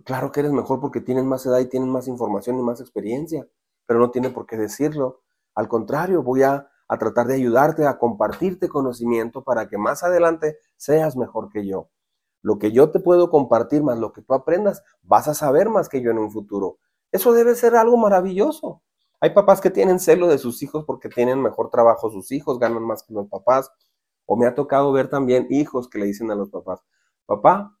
Claro 0.03 0.31
que 0.31 0.41
eres 0.41 0.51
mejor 0.51 0.79
porque 0.79 1.01
tienes 1.01 1.23
más 1.23 1.45
edad 1.45 1.59
y 1.59 1.69
tienes 1.69 1.89
más 1.89 2.07
información 2.07 2.59
y 2.59 2.61
más 2.61 2.81
experiencia, 2.81 3.47
pero 3.85 3.99
no 3.99 4.11
tiene 4.11 4.29
por 4.29 4.45
qué 4.45 4.57
decirlo. 4.57 5.21
Al 5.55 5.67
contrario, 5.67 6.21
voy 6.21 6.43
a 6.43 6.69
a 6.87 6.97
tratar 6.97 7.27
de 7.27 7.35
ayudarte, 7.35 7.85
a 7.85 7.97
compartirte 7.97 8.69
conocimiento 8.69 9.43
para 9.43 9.67
que 9.67 9.77
más 9.77 10.03
adelante 10.03 10.57
seas 10.77 11.15
mejor 11.17 11.49
que 11.49 11.65
yo. 11.65 11.89
Lo 12.41 12.59
que 12.59 12.71
yo 12.71 12.91
te 12.91 12.99
puedo 12.99 13.29
compartir 13.29 13.83
más 13.83 13.97
lo 13.97 14.13
que 14.13 14.21
tú 14.21 14.33
aprendas, 14.33 14.83
vas 15.01 15.27
a 15.27 15.33
saber 15.33 15.69
más 15.69 15.89
que 15.89 16.01
yo 16.01 16.11
en 16.11 16.17
un 16.17 16.31
futuro. 16.31 16.77
Eso 17.11 17.33
debe 17.33 17.55
ser 17.55 17.75
algo 17.75 17.97
maravilloso. 17.97 18.83
Hay 19.19 19.31
papás 19.31 19.59
que 19.61 19.71
tienen 19.71 19.99
celo 19.99 20.27
de 20.27 20.37
sus 20.37 20.61
hijos 20.61 20.85
porque 20.85 21.09
tienen 21.09 21.41
mejor 21.41 21.69
trabajo 21.69 22.09
sus 22.11 22.31
hijos, 22.31 22.59
ganan 22.59 22.83
más 22.83 23.03
que 23.03 23.13
los 23.13 23.27
papás. 23.27 23.71
O 24.25 24.37
me 24.37 24.45
ha 24.45 24.55
tocado 24.55 24.91
ver 24.91 25.09
también 25.09 25.47
hijos 25.49 25.89
que 25.89 25.99
le 25.99 26.05
dicen 26.05 26.29
a 26.31 26.35
los 26.35 26.49
papás, 26.49 26.81
papá, 27.25 27.77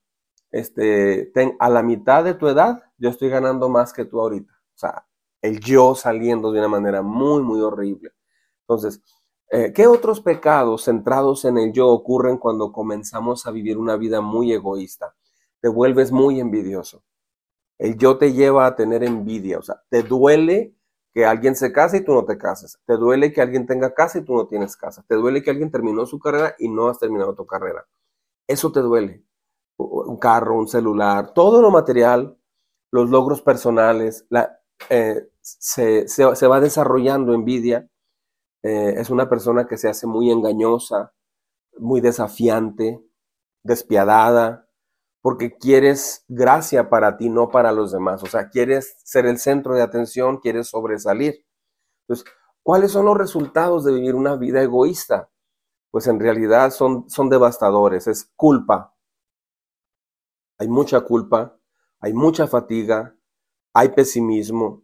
este, 0.51 1.25
ten, 1.33 1.55
a 1.59 1.69
la 1.69 1.83
mitad 1.83 2.23
de 2.23 2.33
tu 2.33 2.47
edad, 2.47 2.81
yo 2.97 3.09
estoy 3.09 3.29
ganando 3.29 3.69
más 3.69 3.93
que 3.93 4.05
tú 4.05 4.19
ahorita. 4.21 4.53
O 4.53 4.77
sea, 4.77 5.05
el 5.41 5.59
yo 5.59 5.93
saliendo 5.95 6.51
de 6.51 6.59
una 6.59 6.69
manera 6.69 7.01
muy, 7.01 7.43
muy 7.43 7.61
horrible. 7.61 8.11
Entonces, 8.67 9.01
eh, 9.49 9.71
¿qué 9.73 9.87
otros 9.87 10.19
pecados 10.21 10.85
centrados 10.85 11.45
en 11.45 11.57
el 11.57 11.71
yo 11.71 11.87
ocurren 11.87 12.37
cuando 12.37 12.71
comenzamos 12.71 13.47
a 13.47 13.51
vivir 13.51 13.77
una 13.77 13.95
vida 13.95 14.19
muy 14.21 14.51
egoísta? 14.51 15.15
Te 15.61 15.69
vuelves 15.69 16.11
muy 16.11 16.39
envidioso. 16.39 17.03
El 17.77 17.97
yo 17.97 18.17
te 18.17 18.33
lleva 18.33 18.65
a 18.65 18.75
tener 18.75 19.03
envidia, 19.03 19.59
o 19.59 19.61
sea, 19.61 19.83
te 19.89 20.03
duele 20.03 20.75
que 21.13 21.25
alguien 21.25 21.55
se 21.55 21.71
case 21.71 21.97
y 21.97 22.03
tú 22.03 22.13
no 22.13 22.25
te 22.25 22.37
cases. 22.37 22.79
Te 22.85 22.95
duele 22.97 23.33
que 23.33 23.41
alguien 23.41 23.65
tenga 23.65 23.93
casa 23.93 24.19
y 24.19 24.25
tú 24.25 24.35
no 24.35 24.47
tienes 24.47 24.77
casa. 24.77 25.03
Te 25.07 25.15
duele 25.15 25.41
que 25.41 25.49
alguien 25.49 25.71
terminó 25.71 26.05
su 26.05 26.19
carrera 26.19 26.55
y 26.59 26.69
no 26.69 26.89
has 26.89 26.99
terminado 26.99 27.33
tu 27.33 27.45
carrera. 27.45 27.87
Eso 28.47 28.71
te 28.71 28.81
duele. 28.81 29.23
Un 29.77 30.17
carro, 30.17 30.55
un 30.55 30.67
celular, 30.67 31.33
todo 31.33 31.61
lo 31.61 31.71
material, 31.71 32.37
los 32.91 33.09
logros 33.09 33.41
personales, 33.41 34.27
eh, 34.89 35.27
se, 35.41 36.47
va 36.47 36.59
desarrollando 36.59 37.33
envidia. 37.33 37.89
Eh, 38.67 38.99
es 38.99 39.09
una 39.09 39.29
persona 39.29 39.65
que 39.65 39.77
se 39.77 39.87
hace 39.87 40.07
muy 40.07 40.29
engañosa, 40.29 41.13
muy 41.77 42.01
desafiante, 42.01 43.01
despiadada, 43.63 44.67
porque 45.21 45.57
quieres 45.57 46.25
gracia 46.27 46.89
para 46.89 47.15
ti, 47.15 47.29
no 47.29 47.47
para 47.47 47.71
los 47.71 47.93
demás. 47.93 48.23
O 48.23 48.25
sea, 48.25 48.49
quieres 48.49 48.97
ser 49.05 49.25
el 49.25 49.39
centro 49.39 49.73
de 49.73 49.83
atención, 49.83 50.39
quieres 50.39 50.67
sobresalir. 50.67 51.45
Entonces, 52.01 52.25
¿cuáles 52.61 52.91
son 52.91 53.05
los 53.05 53.17
resultados 53.17 53.85
de 53.85 53.93
vivir 53.93 54.15
una 54.15 54.35
vida 54.35 54.61
egoísta? 54.61 55.29
Pues 55.89 56.07
en 56.07 56.19
realidad 56.19 56.71
son, 56.71 57.09
son 57.09 57.29
devastadores. 57.29 58.07
Es 58.07 58.33
culpa. 58.35 58.93
Hay 60.57 60.67
mucha 60.67 60.99
culpa, 60.99 61.57
hay 62.01 62.11
mucha 62.11 62.47
fatiga, 62.47 63.15
hay 63.73 63.89
pesimismo, 63.89 64.83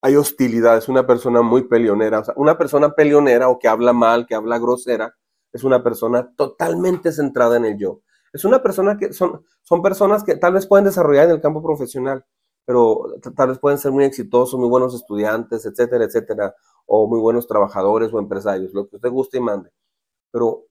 hay 0.00 0.16
hostilidad. 0.16 0.76
Es 0.76 0.88
una 0.88 1.06
persona 1.06 1.42
muy 1.42 1.62
peleonera. 1.68 2.20
O 2.20 2.42
una 2.42 2.58
persona 2.58 2.90
peleonera 2.90 3.48
o 3.48 3.58
que 3.58 3.68
habla 3.68 3.92
mal, 3.92 4.26
que 4.26 4.34
habla 4.34 4.58
grosera, 4.58 5.14
es 5.52 5.64
una 5.64 5.82
persona 5.82 6.32
totalmente 6.36 7.12
centrada 7.12 7.56
en 7.56 7.64
el 7.64 7.78
yo. 7.78 8.00
Es 8.32 8.44
una 8.44 8.62
persona 8.62 8.96
que 8.96 9.12
son, 9.12 9.44
son 9.62 9.82
personas 9.82 10.22
que 10.22 10.36
tal 10.36 10.54
vez 10.54 10.66
pueden 10.66 10.84
desarrollar 10.84 11.26
en 11.26 11.32
el 11.32 11.40
campo 11.40 11.62
profesional, 11.62 12.24
pero 12.64 13.04
tal 13.34 13.48
vez 13.48 13.58
pueden 13.58 13.78
ser 13.78 13.90
muy 13.90 14.04
exitosos, 14.04 14.58
muy 14.58 14.68
buenos 14.68 14.94
estudiantes, 14.94 15.66
etcétera, 15.66 16.04
etcétera, 16.04 16.54
o 16.86 17.08
muy 17.08 17.18
buenos 17.20 17.48
trabajadores 17.48 18.12
o 18.12 18.18
empresarios, 18.18 18.72
lo 18.72 18.88
que 18.88 18.96
usted 18.96 19.10
guste 19.10 19.38
y 19.38 19.40
mande. 19.40 19.70
Pero 20.30 20.66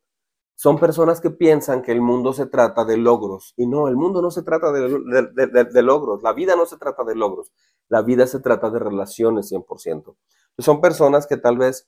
son 0.59 0.77
personas 0.77 1.21
que 1.21 1.29
piensan 1.31 1.81
que 1.81 1.93
el 1.93 2.01
mundo 2.01 2.33
se 2.33 2.45
trata 2.45 2.83
de 2.83 2.97
logros. 2.97 3.53
Y 3.55 3.65
no, 3.65 3.87
el 3.87 3.95
mundo 3.95 4.21
no 4.21 4.29
se 4.29 4.43
trata 4.43 4.73
de, 4.73 5.81
logros. 5.81 6.21
La 6.21 6.33
vida 6.33 6.57
no 6.57 6.65
se 6.65 6.77
trata 6.77 7.05
de 7.05 7.15
logros. 7.15 7.53
La 7.89 8.01
vida 8.03 8.27
se 8.27 8.39
trata 8.39 8.69
de 8.69 8.79
relaciones 8.79 9.49
100%. 9.49 10.15
Son 10.59 10.81
personas 10.81 11.27
que 11.27 11.37
tal 11.37 11.57
vez 11.57 11.87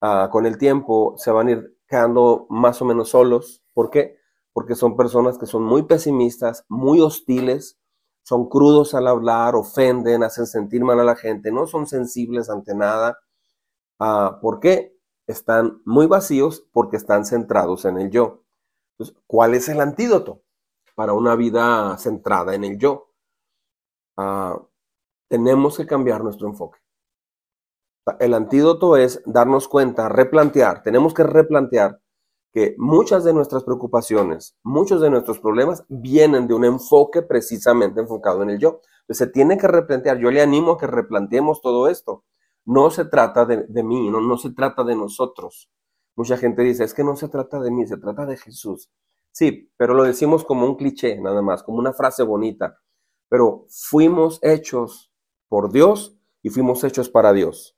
ah, 0.00 0.28
con 0.30 0.46
el 0.46 0.58
tiempo 0.58 1.14
se 1.16 1.30
van 1.30 1.48
a 1.48 1.50
ir 1.52 1.76
quedando 1.88 2.46
más 2.50 2.80
o 2.82 2.84
menos 2.84 3.10
solos. 3.10 3.62
¿Por 3.74 3.90
qué? 3.90 4.18
Porque 4.52 4.74
son 4.74 4.96
personas 4.96 5.38
que 5.38 5.46
son 5.46 5.64
muy 5.64 5.84
pesimistas, 5.84 6.64
muy 6.68 7.00
hostiles, 7.00 7.78
son 8.22 8.48
crudos 8.48 8.94
al 8.94 9.06
hablar, 9.06 9.54
ofenden, 9.56 10.22
hacen 10.22 10.46
sentir 10.46 10.84
mal 10.84 11.00
a 11.00 11.04
la 11.04 11.16
gente, 11.16 11.50
no 11.50 11.66
son 11.66 11.86
sensibles 11.86 12.50
ante 12.50 12.74
nada. 12.74 13.18
Ah, 13.98 14.38
¿Por 14.42 14.60
qué? 14.60 14.96
Están 15.26 15.82
muy 15.84 16.06
vacíos 16.06 16.66
porque 16.72 16.96
están 16.96 17.24
centrados 17.24 17.84
en 17.84 17.98
el 17.98 18.10
yo. 18.10 18.44
Entonces, 18.92 19.16
¿cuál 19.26 19.54
es 19.54 19.68
el 19.68 19.80
antídoto 19.80 20.42
para 20.94 21.14
una 21.14 21.36
vida 21.36 21.96
centrada 21.98 22.54
en 22.54 22.64
el 22.64 22.78
yo? 22.78 23.12
Ah, 24.16 24.58
tenemos 25.28 25.76
que 25.76 25.86
cambiar 25.86 26.24
nuestro 26.24 26.48
enfoque. 26.48 26.78
El 28.20 28.34
antídoto 28.34 28.96
es 28.96 29.22
darnos 29.26 29.68
cuenta, 29.68 30.08
replantear, 30.08 30.82
tenemos 30.82 31.12
que 31.12 31.24
replantear 31.24 32.00
que 32.52 32.74
muchas 32.78 33.24
de 33.24 33.34
nuestras 33.34 33.64
preocupaciones, 33.64 34.56
muchos 34.62 35.00
de 35.00 35.10
nuestros 35.10 35.38
problemas 35.38 35.84
vienen 35.88 36.48
de 36.48 36.54
un 36.54 36.64
enfoque 36.64 37.22
precisamente 37.22 38.00
enfocado 38.00 38.42
en 38.42 38.50
el 38.50 38.58
yo. 38.58 38.80
Se 39.08 39.26
tiene 39.26 39.58
que 39.58 39.68
replantear. 39.68 40.18
Yo 40.18 40.30
le 40.30 40.42
animo 40.42 40.72
a 40.72 40.78
que 40.78 40.86
replanteemos 40.86 41.60
todo 41.60 41.88
esto. 41.88 42.24
No 42.64 42.90
se 42.90 43.04
trata 43.04 43.44
de, 43.46 43.82
mí, 43.82 44.10
no, 44.10 44.20
no 44.20 44.36
se 44.36 44.50
trata 44.50 44.84
de 44.84 44.96
nosotros. 44.96 45.70
Mucha 46.16 46.36
gente 46.36 46.62
dice, 46.62 46.84
es 46.84 46.94
que 46.94 47.04
no 47.04 47.16
se 47.16 47.28
trata 47.28 47.60
de 47.60 47.70
mí, 47.70 47.86
se 47.86 47.96
trata 47.96 48.26
de 48.26 48.36
Jesús. 48.36 48.90
Sí, 49.32 49.70
pero 49.76 49.94
lo 49.94 50.04
decimos 50.04 50.44
como 50.44 50.66
un 50.66 50.76
cliché, 50.76 51.18
nada 51.20 51.42
más, 51.42 51.62
como 51.62 51.78
una 51.78 51.92
frase 51.92 52.22
bonita. 52.22 52.78
Pero 53.28 53.66
fuimos 53.68 54.38
hechos 54.42 55.07
por 55.48 55.72
Dios 55.72 56.16
y 56.42 56.50
fuimos 56.50 56.84
hechos 56.84 57.08
para 57.08 57.32
Dios. 57.32 57.76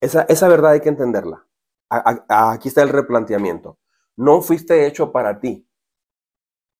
Esa, 0.00 0.48
verdad 0.48 0.72
hay 0.72 0.80
que 0.80 0.88
entenderla. 0.88 1.46
aquí 1.88 2.68
está 2.68 2.82
el 2.82 2.90
replanteamiento. 2.90 3.78
No 4.16 4.42
fuiste 4.42 4.86
hecho 4.86 5.12
para 5.12 5.40
ti. 5.40 5.66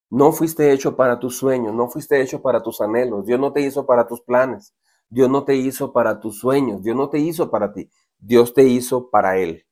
No 0.09 0.31
fuiste 0.31 0.71
hecho 0.71 0.95
para 0.95 1.19
tus 1.19 1.37
sueños, 1.37 1.73
no 1.73 1.89
fuiste 1.89 2.21
hecho 2.21 2.41
para 2.41 2.63
tus 2.63 2.79
anhelos. 2.79 3.25
Dios 3.25 3.39
no 3.39 3.51
te 3.51 3.61
hizo 3.61 3.85
para 3.85 4.07
tus 4.07 4.21
planes. 4.21 4.73
Dios 5.09 5.29
no 5.29 5.43
te 5.43 5.55
hizo 5.55 5.91
para 5.91 6.19
tus 6.19 6.39
sueños. 6.39 6.81
Dios 6.81 6.95
no 6.95 7.09
te 7.09 7.19
hizo 7.19 7.49
para 7.51 7.73
ti. 7.73 7.89
Dios 8.17 8.53
te 8.53 8.63
hizo 8.63 9.09
para 9.09 9.37
Él. 9.37 9.65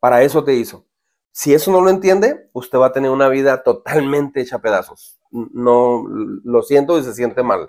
Para 0.00 0.22
eso 0.22 0.44
te 0.44 0.54
hizo. 0.54 0.86
Si 1.30 1.54
eso 1.54 1.72
no 1.72 1.80
lo 1.80 1.90
entiende, 1.90 2.48
usted 2.52 2.78
va 2.78 2.86
a 2.86 2.92
tener 2.92 3.10
una 3.10 3.28
vida 3.28 3.62
totalmente 3.62 4.40
hecha 4.40 4.56
a 4.56 4.62
pedazos. 4.62 5.18
No, 5.30 6.04
lo 6.06 6.62
siento 6.62 6.98
y 6.98 7.02
se 7.02 7.14
siente 7.14 7.42
mal. 7.42 7.68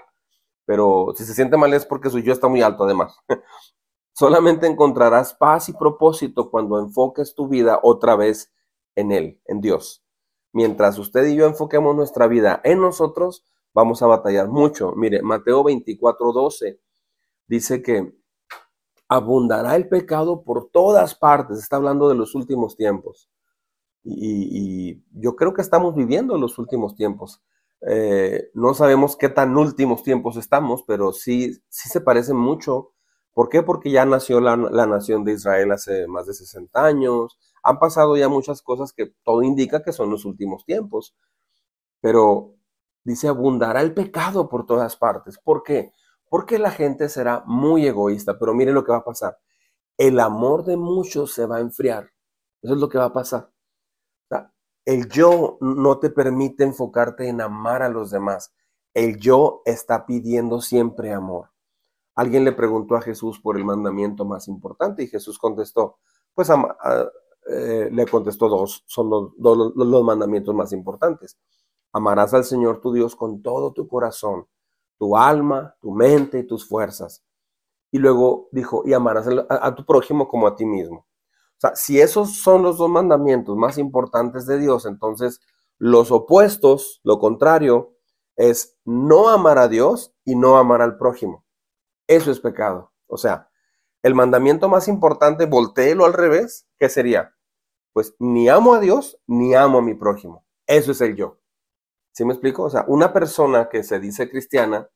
Pero 0.65 1.13
si 1.15 1.25
se 1.25 1.33
siente 1.33 1.57
mal 1.57 1.73
es 1.73 1.85
porque 1.85 2.09
su 2.09 2.19
yo 2.19 2.33
está 2.33 2.47
muy 2.47 2.61
alto 2.61 2.83
además. 2.83 3.17
Solamente 4.13 4.67
encontrarás 4.67 5.33
paz 5.33 5.69
y 5.69 5.73
propósito 5.73 6.49
cuando 6.49 6.79
enfoques 6.79 7.35
tu 7.35 7.47
vida 7.47 7.79
otra 7.83 8.15
vez 8.15 8.53
en 8.95 9.11
Él, 9.11 9.41
en 9.45 9.61
Dios. 9.61 10.03
Mientras 10.53 10.97
usted 10.97 11.25
y 11.25 11.35
yo 11.35 11.45
enfoquemos 11.45 11.95
nuestra 11.95 12.27
vida 12.27 12.61
en 12.63 12.79
nosotros, 12.79 13.43
vamos 13.73 14.01
a 14.01 14.07
batallar 14.07 14.47
mucho. 14.47 14.93
Mire, 14.95 15.21
Mateo 15.21 15.63
24, 15.63 16.31
12 16.31 16.79
dice 17.47 17.81
que 17.81 18.15
abundará 19.07 19.75
el 19.75 19.87
pecado 19.89 20.43
por 20.43 20.69
todas 20.71 21.13
partes. 21.15 21.59
Está 21.59 21.75
hablando 21.75 22.07
de 22.09 22.15
los 22.15 22.35
últimos 22.35 22.75
tiempos. 22.75 23.29
Y, 24.03 25.03
yo 25.11 25.35
creo 25.35 25.53
que 25.53 25.61
estamos 25.61 25.95
viviendo 25.95 26.37
los 26.37 26.57
últimos 26.59 26.95
tiempos. 26.95 27.41
Eh, 27.87 28.49
no 28.53 28.73
sabemos 28.73 29.15
qué 29.17 29.29
tan 29.29 29.55
últimos 29.57 30.03
tiempos 30.03 30.37
estamos, 30.37 30.83
pero 30.87 31.13
sí, 31.13 31.53
sí 31.69 31.89
se 31.89 32.01
parecen 32.01 32.37
mucho 32.37 32.95
¿Por 33.35 33.49
qué? 33.49 33.63
Porque 33.63 33.91
ya 33.91 34.05
nació 34.05 34.39
la, 34.39 34.55
nación 34.55 35.25
de 35.25 35.33
Israel 35.33 35.73
hace 35.73 36.07
más 36.07 36.25
de 36.25 36.33
60 36.33 36.85
años. 36.85 37.37
Han 37.63 37.79
pasado 37.79 38.15
ya 38.15 38.29
muchas 38.29 38.61
cosas 38.61 38.93
que 38.93 39.13
todo 39.25 39.43
indica 39.43 39.83
que 39.83 39.91
son 39.91 40.09
los 40.09 40.23
últimos 40.23 40.63
tiempos. 40.65 41.13
Pero 42.01 42.55
dice, 43.03 43.27
abundará 43.27 43.81
el 43.81 43.93
pecado 43.93 44.47
por 44.49 44.65
todas 44.65 44.95
partes. 44.95 45.37
¿Por 45.37 45.63
qué? 45.63 45.91
Porque 46.29 46.59
la 46.59 46.71
gente 46.71 47.09
será 47.09 47.43
muy 47.45 47.85
egoísta. 47.85 48.39
Pero 48.39 48.53
mire 48.53 48.71
lo 48.71 48.85
que 48.85 48.93
va 48.93 48.99
a 48.99 49.03
pasar. 49.03 49.37
El 49.97 50.21
amor 50.21 50.63
de 50.63 50.77
muchos 50.77 51.33
se 51.33 51.45
va 51.45 51.57
a 51.57 51.61
enfriar. 51.61 52.11
Eso 52.61 52.75
es 52.75 52.79
lo 52.79 52.87
que 52.87 52.99
va 52.99 53.05
a 53.05 53.13
pasar. 53.13 53.51
El 54.85 55.09
yo 55.09 55.57
no 55.61 55.97
te 55.99 56.09
permite 56.11 56.63
enfocarte 56.63 57.27
en 57.27 57.41
amar 57.41 57.81
a 57.81 57.89
los 57.89 58.11
demás. 58.11 58.53
El 58.93 59.17
yo 59.17 59.61
está 59.65 60.05
pidiendo 60.05 60.61
siempre 60.61 61.11
amor. 61.11 61.49
Alguien 62.15 62.45
le 62.45 62.53
preguntó 62.53 62.95
a 62.95 63.01
Jesús 63.01 63.39
por 63.39 63.57
el 63.57 63.65
mandamiento 63.65 64.23
más 64.23 64.47
importante 64.47 65.03
y 65.03 65.07
Jesús 65.07 65.37
contestó, 65.37 65.97
pues 66.33 66.49
eh, 67.49 67.89
le 67.91 68.05
contestó 68.05 68.47
dos, 68.47 68.83
son 68.85 69.09
los, 69.09 69.31
los 69.75 70.03
mandamientos 70.03 70.55
más 70.55 70.71
importantes. 70.71 71.37
Amarás 71.91 72.33
al 72.33 72.45
Señor 72.45 72.79
tu 72.79 72.93
Dios 72.93 73.15
con 73.15 73.41
todo 73.41 73.73
tu 73.73 73.87
corazón, 73.87 74.47
tu 74.97 75.17
alma, 75.17 75.75
tu 75.81 75.91
mente 75.91 76.39
y 76.39 76.47
tus 76.47 76.67
fuerzas. 76.67 77.23
Y 77.91 77.97
luego 77.97 78.47
dijo, 78.51 78.83
y 78.85 78.93
amarás 78.93 79.27
a 79.49 79.75
tu 79.75 79.85
prójimo 79.85 80.27
como 80.27 80.47
a 80.47 80.55
ti 80.55 80.65
mismo. 80.65 81.05
O 81.57 81.59
sea, 81.59 81.75
si 81.75 81.99
esos 81.99 82.37
son 82.37 82.63
los 82.63 82.77
dos 82.77 82.89
mandamientos 82.89 83.55
más 83.55 83.77
importantes 83.77 84.45
de 84.45 84.59
Dios, 84.59 84.85
entonces 84.85 85.39
los 85.77 86.11
opuestos, 86.11 87.01
lo 87.03 87.19
contrario, 87.19 87.95
es 88.35 88.77
no 88.85 89.29
amar 89.29 89.57
a 89.57 89.67
Dios 89.67 90.13
y 90.25 90.35
no 90.35 90.57
amar 90.57 90.81
al 90.81 90.97
prójimo. 90.97 91.45
Eso 92.07 92.31
es 92.31 92.39
pecado. 92.39 92.93
O 93.07 93.17
sea, 93.17 93.49
el 94.03 94.15
mandamiento 94.15 94.69
más 94.69 94.87
importante, 94.87 95.45
volteelo 95.45 96.05
al 96.05 96.13
revés, 96.13 96.67
¿qué 96.77 96.89
sería? 96.89 97.35
Pues 97.93 98.15
ni 98.19 98.49
amo 98.49 98.73
a 98.73 98.79
Dios 98.79 99.19
ni 99.25 99.55
amo 99.55 99.79
a 99.79 99.81
mi 99.81 99.95
prójimo. 99.95 100.45
Eso 100.67 100.91
es 100.91 101.01
el 101.01 101.15
yo. 101.15 101.39
¿Sí 102.11 102.23
me 102.25 102.33
explico? 102.33 102.63
O 102.63 102.69
sea, 102.69 102.85
una 102.87 103.13
persona 103.13 103.69
que 103.69 103.83
se 103.83 103.99
dice 103.99 104.29
cristiana 104.29 104.89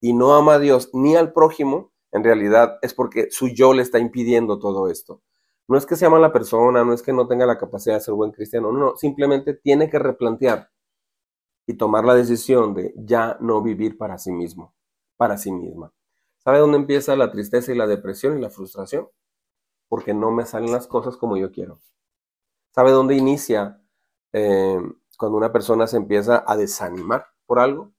y 0.00 0.12
no 0.12 0.34
ama 0.34 0.54
a 0.54 0.58
Dios 0.58 0.90
ni 0.92 1.16
al 1.16 1.32
prójimo, 1.32 1.92
en 2.12 2.24
realidad 2.24 2.78
es 2.82 2.94
porque 2.94 3.30
su 3.30 3.48
yo 3.48 3.74
le 3.74 3.82
está 3.82 3.98
impidiendo 3.98 4.58
todo 4.58 4.90
esto. 4.90 5.22
No 5.68 5.76
es 5.76 5.86
que 5.86 5.96
se 5.96 6.06
ama 6.06 6.18
la 6.18 6.32
persona, 6.32 6.84
no 6.84 6.92
es 6.94 7.02
que 7.02 7.12
no 7.12 7.28
tenga 7.28 7.46
la 7.46 7.58
capacidad 7.58 7.96
de 7.96 8.00
ser 8.00 8.14
buen 8.14 8.32
cristiano, 8.32 8.72
no, 8.72 8.78
no, 8.78 8.96
simplemente 8.96 9.54
tiene 9.54 9.90
que 9.90 9.98
replantear 9.98 10.70
y 11.66 11.74
tomar 11.74 12.04
la 12.04 12.14
decisión 12.14 12.74
de 12.74 12.94
ya 12.96 13.36
no 13.40 13.62
vivir 13.62 13.98
para 13.98 14.18
sí 14.18 14.32
mismo, 14.32 14.74
para 15.18 15.36
sí 15.36 15.52
misma. 15.52 15.92
¿Sabe 16.38 16.60
dónde 16.60 16.78
empieza 16.78 17.14
la 17.16 17.30
tristeza 17.30 17.72
y 17.72 17.76
la 17.76 17.86
depresión 17.86 18.38
y 18.38 18.40
la 18.40 18.48
frustración? 18.50 19.08
Porque 19.88 20.14
no 20.14 20.30
me 20.30 20.46
salen 20.46 20.72
las 20.72 20.86
cosas 20.86 21.18
como 21.18 21.36
yo 21.36 21.52
quiero. 21.52 21.80
¿Sabe 22.74 22.90
dónde 22.90 23.16
inicia 23.16 23.82
eh, 24.32 24.80
cuando 25.18 25.36
una 25.36 25.52
persona 25.52 25.86
se 25.86 25.98
empieza 25.98 26.44
a 26.46 26.56
desanimar 26.56 27.26
por 27.46 27.58
algo? 27.58 27.92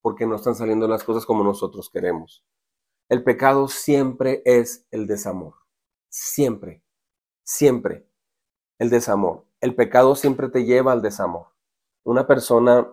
Porque 0.00 0.26
no 0.26 0.36
están 0.36 0.56
saliendo 0.56 0.88
las 0.88 1.04
cosas 1.04 1.26
como 1.26 1.44
nosotros 1.44 1.90
queremos. 1.90 2.44
el 3.08 3.24
pecado 3.24 3.68
siempre 3.68 4.42
es 4.44 4.86
el 4.90 5.06
desamor. 5.06 5.54
Siempre, 6.08 6.81
siempre 7.52 8.06
el 8.78 8.90
desamor. 8.90 9.44
El 9.60 9.74
pecado 9.74 10.14
siempre 10.14 10.48
te 10.48 10.64
lleva 10.64 10.92
al 10.92 11.02
desamor. 11.02 11.48
Una 12.04 12.26
persona 12.26 12.90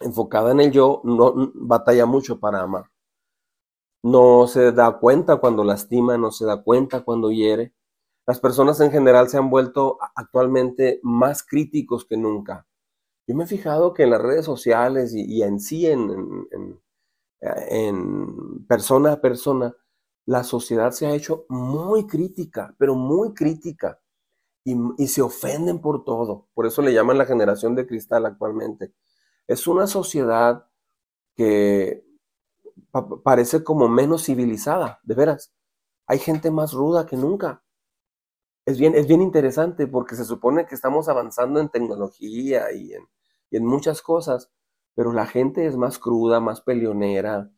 enfocada 0.00 0.52
en 0.52 0.60
el 0.60 0.72
yo 0.72 1.00
no 1.04 1.52
batalla 1.54 2.06
mucho 2.06 2.40
para 2.40 2.62
amar. 2.62 2.90
No 4.02 4.46
se 4.46 4.72
da 4.72 4.98
cuenta 4.98 5.36
cuando 5.36 5.64
lastima, 5.64 6.16
no 6.16 6.30
se 6.30 6.46
da 6.46 6.62
cuenta 6.62 7.02
cuando 7.02 7.30
hiere. 7.30 7.74
Las 8.26 8.40
personas 8.40 8.80
en 8.80 8.90
general 8.90 9.28
se 9.28 9.38
han 9.38 9.50
vuelto 9.50 9.98
actualmente 10.14 10.98
más 11.02 11.44
críticos 11.44 12.04
que 12.04 12.16
nunca. 12.16 12.66
Yo 13.26 13.34
me 13.34 13.44
he 13.44 13.46
fijado 13.46 13.92
que 13.92 14.04
en 14.04 14.10
las 14.10 14.22
redes 14.22 14.44
sociales 14.44 15.12
y, 15.14 15.42
en 15.42 15.60
sí, 15.60 15.86
en, 15.86 16.48
en 17.40 18.66
persona 18.66 19.12
a 19.12 19.20
persona, 19.20 19.74
la 20.26 20.42
sociedad 20.42 20.90
se 20.90 21.06
ha 21.06 21.14
hecho 21.14 21.46
muy 21.48 22.06
crítica, 22.06 22.74
pero 22.78 22.94
muy 22.94 23.32
crítica. 23.32 24.00
Y, 24.64 25.06
se 25.06 25.22
ofenden 25.22 25.80
por 25.80 26.04
todo. 26.04 26.48
Por 26.52 26.66
eso 26.66 26.82
le 26.82 26.92
llaman 26.92 27.18
la 27.18 27.24
generación 27.24 27.76
de 27.76 27.86
cristal 27.86 28.26
actualmente. 28.26 28.92
Es 29.46 29.68
una 29.68 29.86
sociedad 29.86 30.66
que 31.36 32.04
parece 33.22 33.62
como 33.62 33.88
menos 33.88 34.24
civilizada, 34.24 35.00
de 35.04 35.14
veras. 35.14 35.54
Hay 36.08 36.18
gente 36.18 36.50
más 36.50 36.72
ruda 36.72 37.06
que 37.06 37.16
nunca. 37.16 37.62
Es 38.64 38.78
bien, 38.78 38.96
es 38.96 39.06
bien 39.06 39.22
interesante 39.22 39.86
porque 39.86 40.16
se 40.16 40.24
supone 40.24 40.66
que 40.66 40.74
estamos 40.74 41.08
avanzando 41.08 41.60
en 41.60 41.68
tecnología 41.68 42.72
y 42.72 42.94
en, 42.94 43.08
y 43.50 43.58
en 43.58 43.66
muchas 43.66 44.02
cosas, 44.02 44.50
pero 44.96 45.12
la 45.12 45.26
gente 45.26 45.66
es 45.66 45.76
más 45.76 46.00
cruda, 46.00 46.40
más 46.40 46.60
peleonera, 46.60 47.52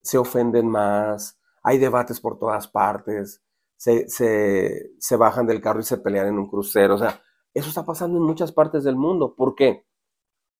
se 0.00 0.16
ofenden 0.16 0.68
más, 0.68 1.37
hay 1.62 1.78
debates 1.78 2.20
por 2.20 2.38
todas 2.38 2.68
partes, 2.68 3.42
se, 3.76 4.08
se, 4.08 5.16
bajan 5.16 5.46
del 5.46 5.60
carro 5.60 5.80
y 5.80 5.84
se 5.84 5.98
pelean 5.98 6.26
en 6.28 6.38
un 6.38 6.48
crucero. 6.48 6.96
O 6.96 6.98
sea, 6.98 7.22
eso 7.54 7.68
está 7.68 7.84
pasando 7.84 8.18
en 8.18 8.24
muchas 8.24 8.52
partes 8.52 8.84
del 8.84 8.96
mundo. 8.96 9.34
¿Por 9.36 9.54
qué? 9.54 9.86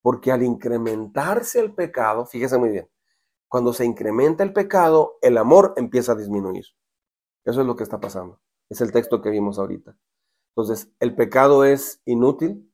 Porque 0.03 0.31
al 0.31 0.43
incrementarse 0.43 1.61
el 1.61 1.75
pecado, 1.75 2.27
fíjese 2.27 2.59
muy 2.59 2.71
bien, 2.71 2.89
cuando 3.49 3.73
se 3.73 3.85
incrementa 3.85 4.45
el 4.45 4.53
pecado, 4.53 5.19
el 5.23 5.39
amor 5.39 5.75
empieza 5.77 6.13
a 6.13 6.17
disminuir. 6.17 6.65
Eso 7.45 7.61
es 7.61 7.67
lo 7.67 7.77
que 7.77 7.83
está 7.83 7.99
pasando. 7.99 8.41
Es 8.69 8.81
el 8.81 8.93
texto 8.93 9.21
que 9.21 9.31
vimos 9.31 9.59
ahorita. 9.59 9.97
Entonces, 10.55 10.93
el 11.01 11.15
pecado 11.17 11.65
es 11.65 12.01
inútil, 12.05 12.73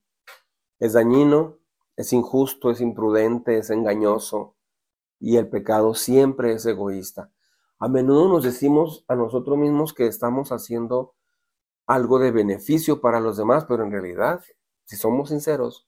es 0.78 0.94
dañino, 0.94 1.58
es 1.96 2.12
injusto, 2.12 2.70
es 2.70 2.80
imprudente, 2.80 3.58
es 3.58 3.70
engañoso 3.70 4.56
y 5.20 5.36
el 5.36 5.48
pecado 5.48 5.94
siempre 5.94 6.52
es 6.52 6.66
egoísta. 6.66 7.30
A 7.84 7.88
menudo 7.88 8.28
nos 8.28 8.44
decimos 8.44 9.04
a 9.08 9.14
nosotros 9.14 9.58
mismos 9.58 9.92
que 9.92 10.06
estamos 10.06 10.52
haciendo 10.52 11.16
algo 11.86 12.18
de 12.18 12.30
beneficio 12.30 13.02
para 13.02 13.20
los 13.20 13.36
demás, 13.36 13.66
pero 13.66 13.84
en 13.84 13.90
realidad, 13.90 14.42
si 14.84 14.96
somos 14.96 15.28
sinceros, 15.28 15.86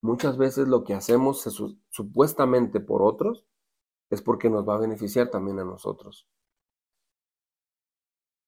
muchas 0.00 0.38
veces 0.38 0.68
lo 0.68 0.84
que 0.84 0.94
hacemos 0.94 1.42
supuestamente 1.90 2.80
por 2.80 3.02
otros 3.02 3.44
es 4.08 4.22
porque 4.22 4.48
nos 4.48 4.66
va 4.66 4.76
a 4.76 4.78
beneficiar 4.78 5.28
también 5.28 5.58
a 5.58 5.66
nosotros. 5.66 6.26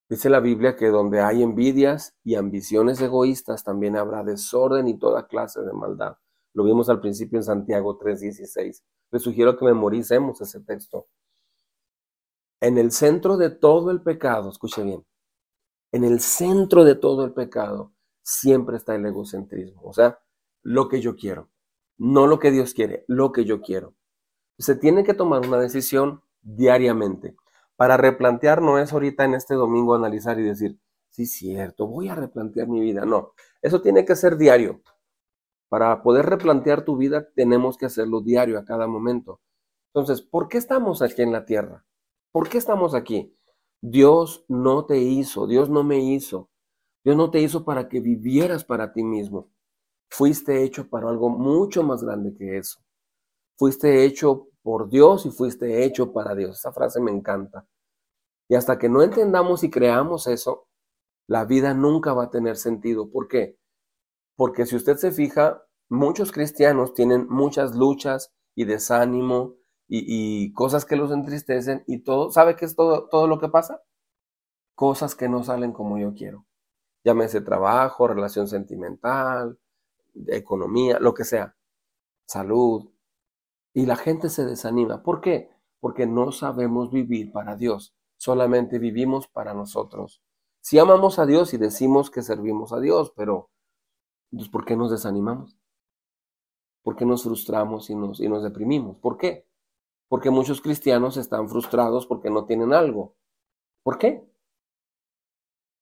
Dice 0.08 0.30
la 0.30 0.40
Biblia 0.40 0.74
que 0.74 0.88
donde 0.88 1.20
hay 1.20 1.42
envidias 1.42 2.16
y 2.24 2.36
ambiciones 2.36 2.98
egoístas 3.02 3.62
también 3.62 3.94
habrá 3.94 4.24
desorden 4.24 4.88
y 4.88 4.98
toda 4.98 5.26
clase 5.26 5.60
de 5.60 5.74
maldad. 5.74 6.16
Lo 6.54 6.64
vimos 6.64 6.88
al 6.88 7.02
principio 7.02 7.38
en 7.38 7.44
Santiago 7.44 7.98
3:16. 7.98 8.82
Les 9.10 9.22
sugiero 9.22 9.58
que 9.58 9.66
memoricemos 9.66 10.40
ese 10.40 10.60
texto. 10.60 11.08
En 12.64 12.78
el 12.78 12.92
centro 12.92 13.36
de 13.36 13.50
todo 13.50 13.90
el 13.90 14.00
pecado, 14.00 14.48
escuche 14.48 14.82
bien, 14.82 15.04
en 15.92 16.02
el 16.02 16.20
centro 16.20 16.82
de 16.82 16.94
todo 16.94 17.22
el 17.26 17.34
pecado 17.34 17.92
siempre 18.22 18.78
está 18.78 18.94
el 18.94 19.04
egocentrismo, 19.04 19.82
o 19.84 19.92
sea, 19.92 20.18
lo 20.62 20.88
que 20.88 21.02
yo 21.02 21.14
quiero, 21.14 21.50
no 21.98 22.26
lo 22.26 22.38
que 22.38 22.50
Dios 22.50 22.72
quiere, 22.72 23.04
lo 23.06 23.32
que 23.32 23.44
yo 23.44 23.60
quiero. 23.60 23.94
Se 24.56 24.76
tiene 24.76 25.04
que 25.04 25.12
tomar 25.12 25.46
una 25.46 25.58
decisión 25.58 26.22
diariamente. 26.40 27.36
Para 27.76 27.98
replantear 27.98 28.62
no 28.62 28.78
es 28.78 28.94
ahorita 28.94 29.26
en 29.26 29.34
este 29.34 29.56
domingo 29.56 29.94
analizar 29.94 30.40
y 30.40 30.44
decir, 30.44 30.80
sí, 31.10 31.26
cierto, 31.26 31.86
voy 31.86 32.08
a 32.08 32.14
replantear 32.14 32.66
mi 32.66 32.80
vida. 32.80 33.04
No, 33.04 33.34
eso 33.60 33.82
tiene 33.82 34.06
que 34.06 34.16
ser 34.16 34.38
diario. 34.38 34.80
Para 35.68 36.02
poder 36.02 36.24
replantear 36.24 36.82
tu 36.82 36.96
vida 36.96 37.28
tenemos 37.34 37.76
que 37.76 37.84
hacerlo 37.84 38.22
diario, 38.22 38.58
a 38.58 38.64
cada 38.64 38.86
momento. 38.86 39.42
Entonces, 39.92 40.22
¿por 40.22 40.48
qué 40.48 40.56
estamos 40.56 41.02
aquí 41.02 41.20
en 41.20 41.32
la 41.32 41.44
tierra? 41.44 41.84
¿Por 42.34 42.48
qué 42.48 42.58
estamos 42.58 42.96
aquí? 42.96 43.32
Dios 43.80 44.44
no 44.48 44.86
te 44.86 44.98
hizo, 44.98 45.46
Dios 45.46 45.70
no 45.70 45.84
me 45.84 46.00
hizo. 46.00 46.50
Dios 47.04 47.16
no 47.16 47.30
te 47.30 47.40
hizo 47.40 47.64
para 47.64 47.88
que 47.88 48.00
vivieras 48.00 48.64
para 48.64 48.92
ti 48.92 49.04
mismo. 49.04 49.52
Fuiste 50.10 50.64
hecho 50.64 50.88
para 50.88 51.08
algo 51.08 51.28
mucho 51.28 51.84
más 51.84 52.02
grande 52.02 52.34
que 52.34 52.58
eso. 52.58 52.80
Fuiste 53.56 54.04
hecho 54.04 54.48
por 54.62 54.90
Dios 54.90 55.26
y 55.26 55.30
fuiste 55.30 55.84
hecho 55.84 56.12
para 56.12 56.34
Dios. 56.34 56.58
Esa 56.58 56.72
frase 56.72 57.00
me 57.00 57.12
encanta. 57.12 57.68
Y 58.48 58.56
hasta 58.56 58.80
que 58.80 58.88
no 58.88 59.04
entendamos 59.04 59.62
y 59.62 59.70
creamos 59.70 60.26
eso, 60.26 60.66
la 61.28 61.44
vida 61.44 61.72
nunca 61.72 62.14
va 62.14 62.24
a 62.24 62.30
tener 62.30 62.56
sentido. 62.56 63.12
¿Por 63.12 63.28
qué? 63.28 63.60
Porque 64.34 64.66
si 64.66 64.74
usted 64.74 64.96
se 64.96 65.12
fija, 65.12 65.62
muchos 65.88 66.32
cristianos 66.32 66.94
tienen 66.94 67.28
muchas 67.28 67.76
luchas 67.76 68.34
y 68.56 68.64
desánimo 68.64 69.54
y, 69.88 70.52
cosas 70.52 70.84
que 70.84 70.96
los 70.96 71.10
entristecen 71.10 71.84
y 71.86 72.00
todo. 72.00 72.30
¿Sabe 72.30 72.56
qué 72.56 72.64
es 72.64 72.74
todo, 72.74 73.08
todo 73.08 73.26
lo 73.26 73.38
que 73.38 73.48
pasa? 73.48 73.82
Cosas 74.74 75.14
que 75.14 75.28
no 75.28 75.42
salen 75.42 75.72
como 75.72 75.98
yo 75.98 76.14
quiero. 76.14 76.46
Llámese 77.04 77.40
trabajo, 77.40 78.08
relación 78.08 78.48
sentimental, 78.48 79.58
economía, 80.28 80.98
lo 81.00 81.14
que 81.14 81.24
sea. 81.24 81.56
Salud. 82.26 82.90
Y 83.74 83.86
la 83.86 83.96
gente 83.96 84.30
se 84.30 84.44
desanima. 84.44 85.02
¿Por 85.02 85.20
qué? 85.20 85.50
Porque 85.80 86.06
no 86.06 86.32
sabemos 86.32 86.90
vivir 86.90 87.32
para 87.32 87.56
Dios. 87.56 87.94
Solamente 88.16 88.78
vivimos 88.78 89.28
para 89.28 89.52
nosotros. 89.54 90.22
Si 90.60 90.78
amamos 90.78 91.18
a 91.18 91.26
Dios 91.26 91.52
y 91.52 91.58
decimos 91.58 92.10
que 92.10 92.22
servimos 92.22 92.72
a 92.72 92.80
Dios, 92.80 93.12
pero 93.14 93.50
entonces, 94.34 94.50
¿por 94.50 94.64
qué 94.64 94.76
nos 94.76 94.90
desanimamos? 94.90 95.56
¿Por 96.82 96.96
qué 96.96 97.06
nos 97.06 97.22
frustramos 97.22 97.88
y 97.88 97.94
nos, 97.94 98.18
y 98.18 98.28
nos 98.28 98.42
deprimimos? 98.42 98.96
¿Por 98.96 99.16
qué? 99.16 99.46
Porque 100.14 100.30
muchos 100.30 100.60
cristianos 100.60 101.16
están 101.16 101.48
frustrados 101.48 102.06
porque 102.06 102.30
no 102.30 102.44
tienen 102.44 102.72
algo. 102.72 103.16
¿Por 103.82 103.98
qué? 103.98 104.24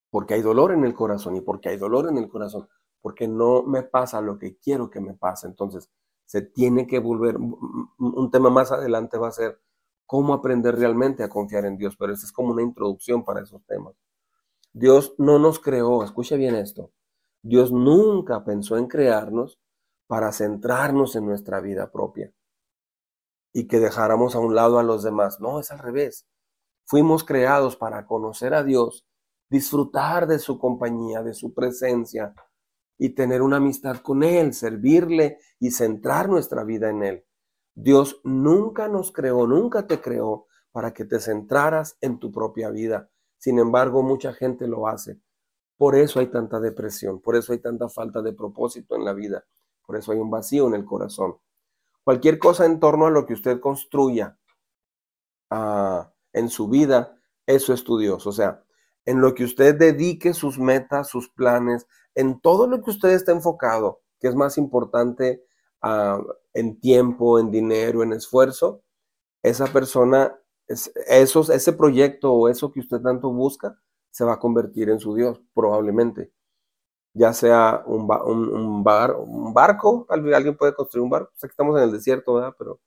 Porque 0.08 0.32
hay 0.32 0.40
dolor 0.40 0.72
en 0.72 0.86
el 0.86 0.94
corazón 0.94 1.36
y 1.36 1.42
porque 1.42 1.68
hay 1.68 1.76
dolor 1.76 2.08
en 2.08 2.16
el 2.16 2.30
corazón, 2.30 2.66
porque 3.02 3.28
no 3.28 3.62
me 3.62 3.82
pasa 3.82 4.22
lo 4.22 4.38
que 4.38 4.56
quiero 4.56 4.88
que 4.88 5.02
me 5.02 5.12
pase. 5.12 5.48
Entonces, 5.48 5.90
se 6.24 6.40
tiene 6.40 6.86
que 6.86 6.98
volver, 6.98 7.36
un 7.36 8.30
tema 8.30 8.48
más 8.48 8.72
adelante 8.72 9.18
va 9.18 9.28
a 9.28 9.32
ser 9.32 9.60
cómo 10.06 10.32
aprender 10.32 10.76
realmente 10.76 11.22
a 11.22 11.28
confiar 11.28 11.66
en 11.66 11.76
Dios, 11.76 11.94
pero 11.98 12.14
esta 12.14 12.24
es 12.24 12.32
como 12.32 12.52
una 12.52 12.62
introducción 12.62 13.26
para 13.26 13.42
esos 13.42 13.62
temas. 13.66 13.92
Dios 14.72 15.14
no 15.18 15.38
nos 15.38 15.60
creó, 15.60 16.02
escuche 16.04 16.38
bien 16.38 16.54
esto, 16.54 16.90
Dios 17.42 17.70
nunca 17.70 18.42
pensó 18.46 18.78
en 18.78 18.86
crearnos 18.86 19.60
para 20.06 20.32
centrarnos 20.32 21.16
en 21.16 21.26
nuestra 21.26 21.60
vida 21.60 21.92
propia 21.92 22.32
y 23.52 23.66
que 23.66 23.80
dejáramos 23.80 24.34
a 24.34 24.38
un 24.38 24.54
lado 24.54 24.78
a 24.78 24.82
los 24.82 25.02
demás. 25.02 25.40
No, 25.40 25.60
es 25.60 25.70
al 25.70 25.78
revés. 25.78 26.26
Fuimos 26.86 27.24
creados 27.24 27.76
para 27.76 28.06
conocer 28.06 28.54
a 28.54 28.64
Dios, 28.64 29.06
disfrutar 29.48 30.26
de 30.26 30.38
su 30.38 30.58
compañía, 30.58 31.22
de 31.22 31.34
su 31.34 31.54
presencia 31.54 32.34
y 32.98 33.10
tener 33.10 33.42
una 33.42 33.56
amistad 33.56 33.98
con 33.98 34.22
Él, 34.22 34.54
servirle 34.54 35.38
y 35.58 35.70
centrar 35.70 36.28
nuestra 36.28 36.64
vida 36.64 36.90
en 36.90 37.02
Él. 37.02 37.24
Dios 37.74 38.20
nunca 38.24 38.88
nos 38.88 39.12
creó, 39.12 39.46
nunca 39.46 39.86
te 39.86 40.00
creó 40.00 40.46
para 40.72 40.92
que 40.92 41.04
te 41.04 41.20
centraras 41.20 41.96
en 42.00 42.18
tu 42.18 42.30
propia 42.30 42.70
vida. 42.70 43.10
Sin 43.38 43.58
embargo, 43.58 44.02
mucha 44.02 44.32
gente 44.32 44.66
lo 44.66 44.86
hace. 44.86 45.20
Por 45.76 45.96
eso 45.96 46.20
hay 46.20 46.28
tanta 46.28 46.60
depresión, 46.60 47.20
por 47.20 47.34
eso 47.34 47.52
hay 47.52 47.58
tanta 47.58 47.88
falta 47.88 48.22
de 48.22 48.32
propósito 48.32 48.94
en 48.94 49.04
la 49.04 49.12
vida, 49.14 49.44
por 49.84 49.96
eso 49.96 50.12
hay 50.12 50.18
un 50.18 50.30
vacío 50.30 50.68
en 50.68 50.74
el 50.74 50.84
corazón. 50.84 51.36
Cualquier 52.04 52.38
cosa 52.38 52.66
en 52.66 52.80
torno 52.80 53.06
a 53.06 53.10
lo 53.10 53.26
que 53.26 53.34
usted 53.34 53.60
construya 53.60 54.38
ah, 55.50 56.12
en 56.32 56.48
su 56.48 56.68
vida, 56.68 57.16
eso 57.46 57.72
es 57.72 57.84
tu 57.84 57.98
Dios. 57.98 58.26
O 58.26 58.32
sea, 58.32 58.64
en 59.04 59.20
lo 59.20 59.34
que 59.34 59.44
usted 59.44 59.76
dedique 59.76 60.34
sus 60.34 60.58
metas, 60.58 61.08
sus 61.08 61.28
planes, 61.28 61.86
en 62.14 62.40
todo 62.40 62.66
lo 62.66 62.82
que 62.82 62.90
usted 62.90 63.10
está 63.10 63.32
enfocado, 63.32 64.02
que 64.20 64.28
es 64.28 64.34
más 64.34 64.58
importante 64.58 65.44
ah, 65.80 66.20
en 66.54 66.80
tiempo, 66.80 67.38
en 67.38 67.50
dinero, 67.50 68.02
en 68.02 68.12
esfuerzo, 68.12 68.82
esa 69.42 69.66
persona, 69.66 70.36
esos, 71.08 71.50
ese 71.50 71.72
proyecto 71.72 72.32
o 72.32 72.48
eso 72.48 72.72
que 72.72 72.80
usted 72.80 73.00
tanto 73.00 73.32
busca, 73.32 73.76
se 74.10 74.24
va 74.24 74.34
a 74.34 74.38
convertir 74.38 74.90
en 74.90 75.00
su 75.00 75.14
Dios, 75.14 75.40
probablemente. 75.54 76.32
Ya 77.14 77.32
sea 77.34 77.82
un, 77.86 78.06
bar, 78.06 78.22
un 79.16 79.52
barco, 79.52 80.06
alguien 80.08 80.56
puede 80.56 80.74
construir 80.74 81.04
un 81.04 81.10
barco, 81.10 81.30
sé 81.36 81.46
que 81.46 81.52
estamos 81.52 81.76
en 81.78 81.84
el 81.84 81.92
desierto, 81.92 82.34
¿verdad? 82.34 82.54
Pero 82.58 82.80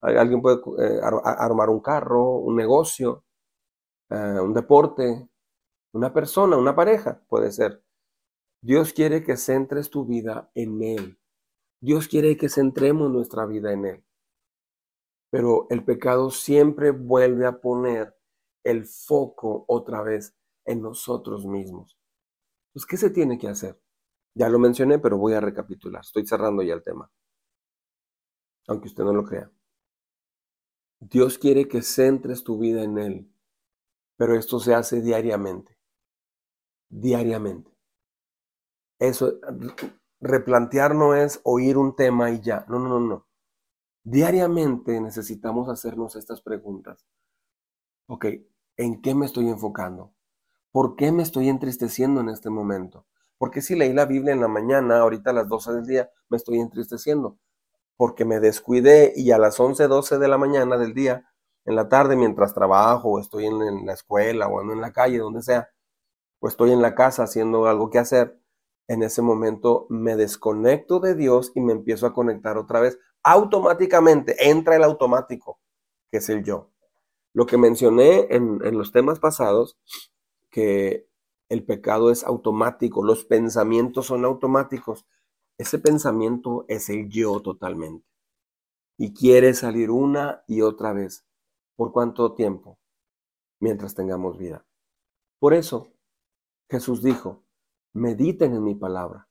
alguien 0.00 0.42
puede 0.42 0.58
eh, 0.78 1.00
armar 1.02 1.70
un 1.70 1.80
carro, 1.80 2.36
un 2.36 2.56
negocio, 2.56 3.24
eh, 4.10 4.38
un 4.40 4.54
deporte, 4.54 5.28
una 5.92 6.12
persona, 6.12 6.56
una 6.56 6.76
pareja, 6.76 7.22
puede 7.28 7.52
ser. 7.52 7.82
Dios 8.60 8.92
quiere 8.92 9.24
que 9.24 9.36
centres 9.36 9.90
tu 9.90 10.04
vida 10.06 10.50
en 10.54 10.82
Él. 10.82 11.18
Dios 11.80 12.08
quiere 12.08 12.36
que 12.36 12.48
centremos 12.48 13.10
nuestra 13.10 13.46
vida 13.46 13.72
en 13.72 13.84
Él. 13.86 14.04
Pero 15.30 15.66
el 15.70 15.84
pecado 15.84 16.30
siempre 16.30 16.90
vuelve 16.90 17.46
a 17.46 17.60
poner 17.60 18.16
el 18.64 18.86
foco 18.86 19.64
otra 19.68 20.02
vez 20.02 20.34
en 20.64 20.80
nosotros 20.80 21.44
mismos. 21.44 21.98
Pues, 22.74 22.84
¿qué 22.84 22.98
se 22.98 23.08
tiene 23.08 23.38
que 23.38 23.48
hacer? 23.48 23.80
Ya 24.34 24.50
lo 24.50 24.58
mencioné, 24.58 24.98
pero 24.98 25.16
voy 25.16 25.32
a 25.34 25.40
recapitular. 25.40 26.02
Estoy 26.02 26.26
cerrando 26.26 26.62
ya 26.62 26.74
el 26.74 26.82
tema. 26.82 27.10
Aunque 28.68 28.88
usted 28.88 29.04
no 29.04 29.14
lo 29.14 29.24
crea. 29.24 29.50
Dios 30.98 31.38
quiere 31.38 31.68
que 31.68 31.82
centres 31.82 32.42
tu 32.42 32.58
vida 32.58 32.82
en 32.82 32.98
Él, 32.98 33.32
pero 34.16 34.36
esto 34.36 34.60
se 34.60 34.74
hace 34.74 35.02
diariamente. 35.02 35.78
Diariamente. 37.04 37.70
Eso, 38.98 39.34
replantear 40.20 40.96
no 40.96 41.14
es 41.14 41.40
oír 41.44 41.76
un 41.78 41.94
tema 41.94 42.32
y 42.32 42.40
ya. 42.40 42.64
No, 42.68 42.80
no, 42.80 42.88
no, 42.88 43.00
no. 43.00 43.26
Diariamente 44.04 45.00
necesitamos 45.00 45.68
hacernos 45.68 46.16
estas 46.16 46.42
preguntas. 46.42 47.06
Ok, 48.06 48.24
¿en 48.78 49.02
qué 49.02 49.14
me 49.14 49.26
estoy 49.26 49.46
enfocando? 49.50 50.13
¿Por 50.74 50.96
qué 50.96 51.12
me 51.12 51.22
estoy 51.22 51.50
entristeciendo 51.50 52.20
en 52.20 52.28
este 52.28 52.50
momento? 52.50 53.06
Porque 53.38 53.62
si 53.62 53.76
leí 53.76 53.92
la 53.92 54.06
Biblia 54.06 54.32
en 54.32 54.40
la 54.40 54.48
mañana, 54.48 54.98
ahorita 54.98 55.30
a 55.30 55.32
las 55.32 55.48
12 55.48 55.72
del 55.72 55.86
día, 55.86 56.10
me 56.28 56.36
estoy 56.36 56.58
entristeciendo? 56.58 57.38
Porque 57.96 58.24
me 58.24 58.40
descuidé 58.40 59.12
y 59.14 59.30
a 59.30 59.38
las 59.38 59.60
11, 59.60 59.86
12 59.86 60.18
de 60.18 60.26
la 60.26 60.36
mañana 60.36 60.76
del 60.76 60.92
día, 60.92 61.30
en 61.64 61.76
la 61.76 61.88
tarde, 61.88 62.16
mientras 62.16 62.54
trabajo, 62.54 63.10
o 63.10 63.20
estoy 63.20 63.46
en, 63.46 63.86
la 63.86 63.92
escuela, 63.92 64.48
o 64.48 64.58
ando 64.58 64.72
en 64.72 64.80
la 64.80 64.92
calle, 64.92 65.18
donde 65.18 65.42
sea, 65.42 65.68
o 66.40 66.48
estoy 66.48 66.72
en 66.72 66.82
la 66.82 66.96
casa 66.96 67.22
haciendo 67.22 67.68
algo 67.68 67.88
que 67.88 68.00
hacer, 68.00 68.36
en 68.88 69.04
ese 69.04 69.22
momento 69.22 69.86
me 69.90 70.16
desconecto 70.16 70.98
de 70.98 71.14
Dios 71.14 71.52
y 71.54 71.60
me 71.60 71.72
empiezo 71.72 72.04
a 72.08 72.12
conectar 72.12 72.58
otra 72.58 72.80
vez. 72.80 72.98
Automáticamente 73.22 74.50
entra 74.50 74.74
el 74.74 74.82
automático, 74.82 75.60
que 76.10 76.18
es 76.18 76.28
el 76.30 76.42
yo. 76.42 76.72
Lo 77.32 77.46
que 77.46 77.58
mencioné 77.58 78.26
en, 78.30 78.58
en 78.64 78.76
los 78.76 78.90
temas 78.90 79.20
pasados 79.20 79.78
que 80.54 81.10
el 81.48 81.64
pecado 81.64 82.12
es 82.12 82.22
automático, 82.22 83.02
los 83.02 83.24
pensamientos 83.24 84.06
son 84.06 84.24
automáticos. 84.24 85.04
Ese 85.58 85.80
pensamiento 85.80 86.64
es 86.68 86.88
el 86.90 87.08
yo 87.08 87.40
totalmente. 87.40 88.06
Y 88.96 89.12
quiere 89.12 89.52
salir 89.54 89.90
una 89.90 90.44
y 90.46 90.60
otra 90.60 90.92
vez. 90.92 91.26
¿Por 91.74 91.90
cuánto 91.90 92.34
tiempo? 92.34 92.78
Mientras 93.58 93.96
tengamos 93.96 94.38
vida. 94.38 94.64
Por 95.40 95.54
eso 95.54 95.88
Jesús 96.70 97.02
dijo, 97.02 97.42
mediten 97.92 98.54
en 98.54 98.62
mi 98.62 98.76
palabra, 98.76 99.28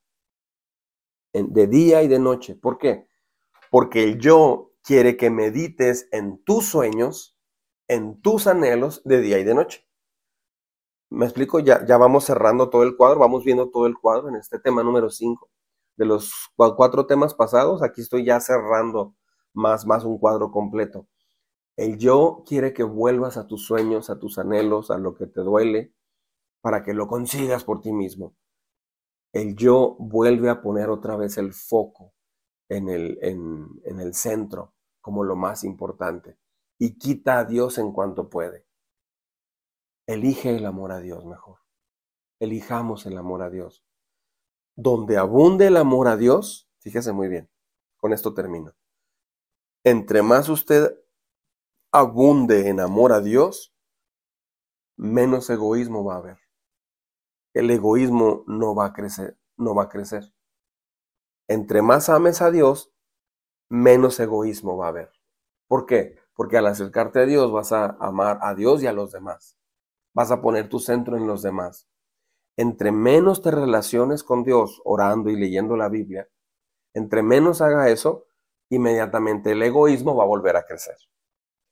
de 1.32 1.66
día 1.66 2.02
y 2.02 2.08
de 2.08 2.18
noche. 2.18 2.54
¿Por 2.54 2.76
qué? 2.76 3.08
Porque 3.70 4.04
el 4.04 4.18
yo 4.18 4.74
quiere 4.82 5.16
que 5.16 5.30
medites 5.30 6.06
en 6.12 6.44
tus 6.44 6.66
sueños, 6.66 7.38
en 7.88 8.20
tus 8.20 8.46
anhelos 8.46 9.00
de 9.06 9.22
día 9.22 9.38
y 9.38 9.44
de 9.44 9.54
noche. 9.54 9.88
Me 11.10 11.24
explico, 11.26 11.60
ya, 11.60 11.84
ya 11.86 11.96
vamos 11.96 12.24
cerrando 12.24 12.70
todo 12.70 12.82
el 12.82 12.96
cuadro, 12.96 13.20
vamos 13.20 13.44
viendo 13.44 13.70
todo 13.70 13.86
el 13.86 13.96
cuadro 13.96 14.28
en 14.28 14.36
este 14.36 14.58
tema 14.58 14.82
número 14.82 15.10
5. 15.10 15.48
De 15.96 16.04
los 16.06 16.32
cuatro 16.56 17.06
temas 17.06 17.34
pasados, 17.34 17.82
aquí 17.82 18.00
estoy 18.00 18.24
ya 18.24 18.40
cerrando 18.40 19.14
más, 19.52 19.86
más 19.86 20.04
un 20.04 20.18
cuadro 20.18 20.50
completo. 20.50 21.06
El 21.76 21.98
yo 21.98 22.44
quiere 22.46 22.74
que 22.74 22.84
vuelvas 22.84 23.36
a 23.38 23.46
tus 23.46 23.66
sueños, 23.66 24.10
a 24.10 24.18
tus 24.18 24.38
anhelos, 24.38 24.90
a 24.90 24.98
lo 24.98 25.14
que 25.14 25.26
te 25.26 25.40
duele, 25.42 25.94
para 26.62 26.82
que 26.84 26.94
lo 26.94 27.08
consigas 27.08 27.64
por 27.64 27.80
ti 27.82 27.92
mismo. 27.92 28.36
El 29.34 29.54
yo 29.56 29.96
vuelve 29.98 30.48
a 30.48 30.62
poner 30.62 30.88
otra 30.88 31.16
vez 31.16 31.36
el 31.36 31.52
foco 31.52 32.14
en 32.68 32.88
el, 32.88 33.18
en, 33.22 33.68
en 33.84 34.00
el 34.00 34.14
centro 34.14 34.74
como 35.00 35.24
lo 35.24 35.36
más 35.36 35.64
importante 35.64 36.38
y 36.78 36.98
quita 36.98 37.40
a 37.40 37.44
Dios 37.44 37.78
en 37.78 37.92
cuanto 37.92 38.30
puede. 38.30 38.66
Elige 40.06 40.54
el 40.54 40.66
amor 40.66 40.92
a 40.92 41.00
Dios 41.00 41.24
mejor. 41.24 41.60
Elijamos 42.38 43.06
el 43.06 43.16
amor 43.16 43.40
a 43.40 43.48
Dios. 43.48 43.82
Donde 44.76 45.16
abunde 45.16 45.68
el 45.68 45.78
amor 45.78 46.08
a 46.08 46.16
Dios, 46.18 46.68
fíjese 46.80 47.12
muy 47.12 47.28
bien, 47.28 47.50
con 47.96 48.12
esto 48.12 48.34
termino. 48.34 48.74
Entre 49.82 50.20
más 50.22 50.50
usted 50.50 50.94
abunde 51.90 52.68
en 52.68 52.80
amor 52.80 53.12
a 53.12 53.20
Dios, 53.20 53.74
menos 54.96 55.48
egoísmo 55.48 56.04
va 56.04 56.16
a 56.16 56.18
haber. 56.18 56.38
El 57.54 57.70
egoísmo 57.70 58.44
no 58.46 58.74
va 58.74 58.86
a 58.86 58.92
crecer, 58.92 59.38
no 59.56 59.74
va 59.74 59.84
a 59.84 59.88
crecer. 59.88 60.34
Entre 61.48 61.80
más 61.80 62.10
ames 62.10 62.42
a 62.42 62.50
Dios, 62.50 62.92
menos 63.70 64.20
egoísmo 64.20 64.76
va 64.76 64.86
a 64.86 64.88
haber. 64.90 65.12
¿Por 65.66 65.86
qué? 65.86 66.18
Porque 66.34 66.58
al 66.58 66.66
acercarte 66.66 67.20
a 67.20 67.26
Dios 67.26 67.50
vas 67.52 67.72
a 67.72 67.96
amar 68.00 68.38
a 68.42 68.54
Dios 68.54 68.82
y 68.82 68.86
a 68.86 68.92
los 68.92 69.12
demás 69.12 69.56
vas 70.14 70.30
a 70.30 70.40
poner 70.40 70.68
tu 70.68 70.78
centro 70.78 71.16
en 71.16 71.26
los 71.26 71.42
demás. 71.42 71.88
Entre 72.56 72.92
menos 72.92 73.42
te 73.42 73.50
relaciones 73.50 74.22
con 74.22 74.44
Dios 74.44 74.80
orando 74.84 75.28
y 75.30 75.36
leyendo 75.36 75.76
la 75.76 75.88
Biblia, 75.88 76.28
entre 76.94 77.22
menos 77.22 77.60
haga 77.60 77.88
eso, 77.90 78.26
inmediatamente 78.70 79.52
el 79.52 79.62
egoísmo 79.62 80.14
va 80.14 80.22
a 80.22 80.28
volver 80.28 80.56
a 80.56 80.64
crecer. 80.64 80.96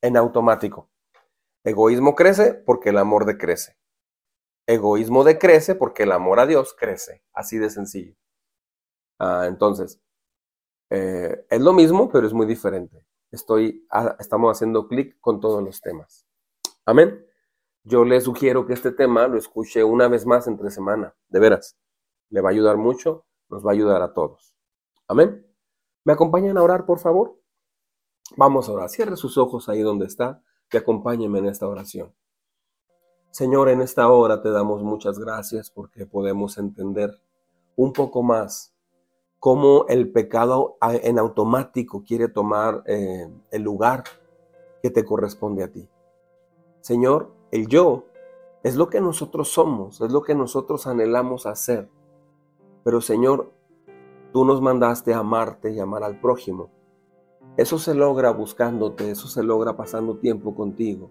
En 0.02 0.16
automático. 0.16 0.90
Egoísmo 1.64 2.16
crece 2.16 2.54
porque 2.54 2.90
el 2.90 2.98
amor 2.98 3.24
decrece. 3.24 3.76
Egoísmo 4.66 5.22
decrece 5.22 5.76
porque 5.76 6.02
el 6.02 6.12
amor 6.12 6.40
a 6.40 6.46
Dios 6.46 6.74
crece. 6.76 7.22
Así 7.32 7.58
de 7.58 7.70
sencillo. 7.70 8.16
Ah, 9.20 9.46
entonces, 9.46 10.00
eh, 10.90 11.46
es 11.48 11.60
lo 11.60 11.72
mismo, 11.72 12.10
pero 12.10 12.26
es 12.26 12.32
muy 12.32 12.46
diferente. 12.46 13.06
Estoy, 13.30 13.86
ah, 13.90 14.16
estamos 14.18 14.56
haciendo 14.56 14.88
clic 14.88 15.18
con 15.20 15.40
todos 15.40 15.62
los 15.62 15.80
temas. 15.80 16.26
Amén. 16.84 17.24
Yo 17.84 18.04
le 18.04 18.20
sugiero 18.20 18.64
que 18.66 18.74
este 18.74 18.92
tema 18.92 19.26
lo 19.26 19.36
escuche 19.36 19.82
una 19.82 20.06
vez 20.06 20.24
más 20.24 20.46
entre 20.46 20.70
semana, 20.70 21.14
de 21.28 21.40
veras. 21.40 21.76
Le 22.30 22.40
va 22.40 22.50
a 22.50 22.52
ayudar 22.52 22.76
mucho, 22.76 23.24
nos 23.48 23.66
va 23.66 23.70
a 23.70 23.74
ayudar 23.74 24.02
a 24.02 24.14
todos. 24.14 24.54
Amén. 25.08 25.46
¿Me 26.04 26.12
acompañan 26.12 26.56
a 26.58 26.62
orar, 26.62 26.86
por 26.86 27.00
favor? 27.00 27.38
Vamos 28.36 28.68
a 28.68 28.72
orar. 28.72 28.88
Cierre 28.88 29.16
sus 29.16 29.36
ojos 29.36 29.68
ahí 29.68 29.80
donde 29.80 30.06
está 30.06 30.42
y 30.70 30.76
acompáñenme 30.76 31.40
en 31.40 31.46
esta 31.46 31.66
oración. 31.66 32.14
Señor, 33.30 33.68
en 33.68 33.80
esta 33.80 34.08
hora 34.08 34.42
te 34.42 34.50
damos 34.50 34.82
muchas 34.82 35.18
gracias 35.18 35.70
porque 35.70 36.06
podemos 36.06 36.58
entender 36.58 37.20
un 37.76 37.92
poco 37.92 38.22
más 38.22 38.74
cómo 39.38 39.86
el 39.88 40.12
pecado 40.12 40.76
en 40.80 41.18
automático 41.18 42.04
quiere 42.04 42.28
tomar 42.28 42.84
eh, 42.86 43.28
el 43.50 43.62
lugar 43.62 44.04
que 44.82 44.90
te 44.90 45.04
corresponde 45.04 45.64
a 45.64 45.72
ti. 45.72 45.88
Señor, 46.80 47.41
el 47.52 47.68
yo 47.68 48.06
es 48.64 48.76
lo 48.76 48.88
que 48.88 49.00
nosotros 49.00 49.48
somos, 49.48 50.00
es 50.00 50.10
lo 50.10 50.22
que 50.22 50.34
nosotros 50.34 50.86
anhelamos 50.86 51.46
hacer. 51.46 51.88
Pero 52.82 53.00
Señor, 53.00 53.52
tú 54.32 54.44
nos 54.44 54.62
mandaste 54.62 55.12
a 55.12 55.18
amarte 55.18 55.70
y 55.70 55.78
amar 55.78 56.02
al 56.02 56.18
prójimo. 56.18 56.70
Eso 57.58 57.78
se 57.78 57.94
logra 57.94 58.30
buscándote, 58.30 59.10
eso 59.10 59.28
se 59.28 59.42
logra 59.42 59.76
pasando 59.76 60.16
tiempo 60.16 60.54
contigo, 60.54 61.10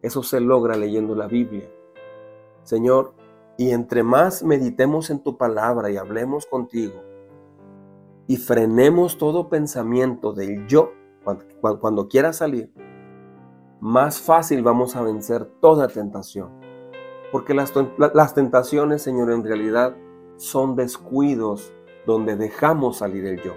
eso 0.00 0.22
se 0.22 0.40
logra 0.40 0.76
leyendo 0.76 1.14
la 1.14 1.26
Biblia. 1.26 1.70
Señor, 2.62 3.12
y 3.58 3.70
entre 3.70 4.02
más 4.02 4.42
meditemos 4.42 5.10
en 5.10 5.22
tu 5.22 5.36
palabra 5.36 5.90
y 5.90 5.98
hablemos 5.98 6.46
contigo, 6.46 7.02
y 8.26 8.38
frenemos 8.38 9.18
todo 9.18 9.50
pensamiento 9.50 10.32
del 10.32 10.66
yo 10.66 10.92
cuando, 11.22 11.44
cuando 11.78 12.08
quiera 12.08 12.32
salir, 12.32 12.72
más 13.82 14.20
fácil 14.20 14.62
vamos 14.62 14.94
a 14.94 15.02
vencer 15.02 15.44
toda 15.60 15.88
tentación. 15.88 16.50
Porque 17.32 17.52
las, 17.52 18.34
tentaciones, 18.34 19.02
Señor, 19.02 19.32
en 19.32 19.42
realidad 19.42 19.96
son 20.36 20.76
descuidos 20.76 21.72
donde 22.06 22.36
dejamos 22.36 22.98
salir 22.98 23.26
el 23.26 23.42
yo. 23.42 23.54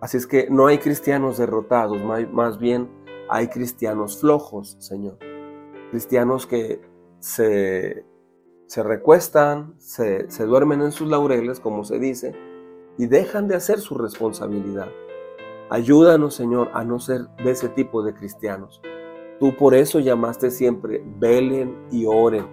Así 0.00 0.16
es 0.16 0.26
que 0.26 0.48
no 0.48 0.68
hay 0.68 0.78
cristianos 0.78 1.36
derrotados, 1.36 1.98
más 2.32 2.58
bien 2.58 2.88
hay 3.28 3.48
cristianos 3.48 4.20
flojos, 4.20 4.76
Señor. 4.78 5.18
Cristianos 5.90 6.46
que 6.46 6.80
se, 7.18 8.06
se 8.66 8.82
recuestan, 8.82 9.74
se, 9.78 10.30
se 10.30 10.46
duermen 10.46 10.80
en 10.80 10.92
sus 10.92 11.08
laureles, 11.08 11.60
como 11.60 11.84
se 11.84 11.98
dice, 11.98 12.34
y 12.96 13.06
dejan 13.06 13.48
de 13.48 13.56
hacer 13.56 13.80
su 13.80 13.98
responsabilidad. 13.98 14.88
Ayúdanos, 15.70 16.34
Señor, 16.34 16.70
a 16.72 16.82
no 16.84 16.98
ser 16.98 17.28
de 17.44 17.50
ese 17.50 17.68
tipo 17.68 18.02
de 18.02 18.14
cristianos. 18.14 18.80
Tú 19.38 19.54
por 19.56 19.74
eso 19.74 20.00
llamaste 20.00 20.50
siempre, 20.50 21.04
velen 21.18 21.76
y 21.90 22.06
oren, 22.06 22.46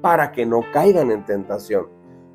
para 0.00 0.30
que 0.32 0.46
no 0.46 0.60
caigan 0.72 1.10
en 1.10 1.24
tentación. 1.24 1.88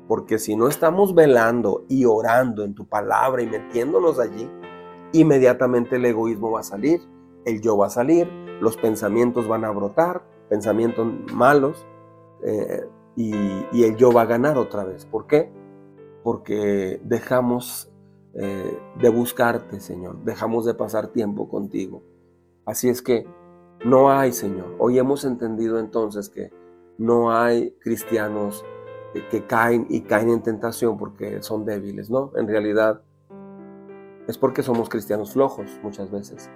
Porque 0.06 0.38
si 0.38 0.54
no 0.54 0.68
estamos 0.68 1.14
velando 1.14 1.84
y 1.88 2.04
orando 2.04 2.64
en 2.64 2.74
tu 2.74 2.86
palabra 2.86 3.42
y 3.42 3.46
metiéndonos 3.46 4.20
allí, 4.20 4.48
inmediatamente 5.12 5.96
el 5.96 6.04
egoísmo 6.04 6.52
va 6.52 6.60
a 6.60 6.64
salir, 6.64 7.00
el 7.44 7.60
yo 7.60 7.76
va 7.76 7.86
a 7.86 7.90
salir, 7.90 8.30
los 8.60 8.76
pensamientos 8.76 9.48
van 9.48 9.64
a 9.64 9.70
brotar 9.70 10.22
pensamientos 10.48 11.06
malos 11.32 11.84
eh, 12.44 12.86
y, 13.16 13.34
y, 13.72 13.84
el 13.84 13.96
yo 13.96 14.12
va 14.12 14.22
a 14.22 14.26
ganar 14.26 14.58
otra 14.58 14.84
vez. 14.84 15.06
¿Por 15.06 15.26
qué? 15.26 15.50
Porque 16.22 17.00
dejamos 17.02 17.90
eh, 18.38 18.78
de 19.00 19.08
buscarte, 19.08 19.80
Señor, 19.80 20.22
dejamos 20.24 20.66
de 20.66 20.74
pasar 20.74 21.08
tiempo 21.08 21.48
contigo. 21.48 22.02
Así 22.66 22.88
es 22.88 23.00
que 23.00 23.26
no 23.84 24.10
hay, 24.10 24.32
Señor. 24.32 24.74
Hoy 24.78 24.98
hemos 24.98 25.24
entendido 25.24 25.78
entonces 25.78 26.28
que 26.28 26.52
no 26.98 27.32
hay 27.32 27.72
cristianos 27.80 28.64
que 29.30 29.46
caen 29.46 29.86
y 29.88 30.02
caen 30.02 30.28
en 30.28 30.42
tentación 30.42 30.98
porque 30.98 31.42
son 31.42 31.64
débiles, 31.64 32.10
¿no? 32.10 32.32
En 32.36 32.46
realidad 32.46 33.00
es 34.26 34.36
porque 34.36 34.62
somos 34.62 34.88
cristianos 34.88 35.32
flojos 35.32 35.80
muchas 35.82 36.10
veces. 36.10 36.50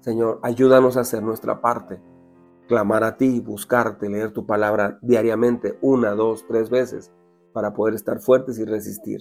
Señor, 0.00 0.38
ayúdanos 0.42 0.96
a 0.96 1.00
hacer 1.00 1.22
nuestra 1.22 1.60
parte, 1.60 2.00
clamar 2.68 3.04
a 3.04 3.16
ti, 3.16 3.40
buscarte, 3.40 4.08
leer 4.08 4.32
tu 4.32 4.46
palabra 4.46 4.98
diariamente, 5.02 5.78
una, 5.82 6.10
dos, 6.12 6.46
tres 6.46 6.70
veces, 6.70 7.12
para 7.52 7.74
poder 7.74 7.94
estar 7.94 8.20
fuertes 8.20 8.58
y 8.58 8.64
resistir. 8.64 9.20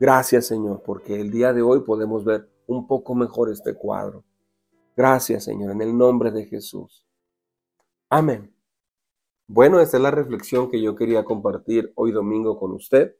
Gracias, 0.00 0.46
Señor, 0.46 0.82
porque 0.84 1.20
el 1.20 1.30
día 1.30 1.52
de 1.52 1.62
hoy 1.62 1.80
podemos 1.80 2.24
ver 2.24 2.48
un 2.66 2.86
poco 2.86 3.14
mejor 3.14 3.50
este 3.50 3.74
cuadro. 3.74 4.24
Gracias, 4.96 5.44
Señor, 5.44 5.72
en 5.72 5.82
el 5.82 5.96
nombre 5.96 6.30
de 6.30 6.46
Jesús. 6.46 7.04
Amén. 8.08 8.54
Bueno, 9.48 9.80
esta 9.80 9.96
es 9.96 10.02
la 10.02 10.10
reflexión 10.10 10.70
que 10.70 10.80
yo 10.80 10.94
quería 10.94 11.24
compartir 11.24 11.92
hoy 11.96 12.12
domingo 12.12 12.58
con 12.58 12.72
usted. 12.72 13.16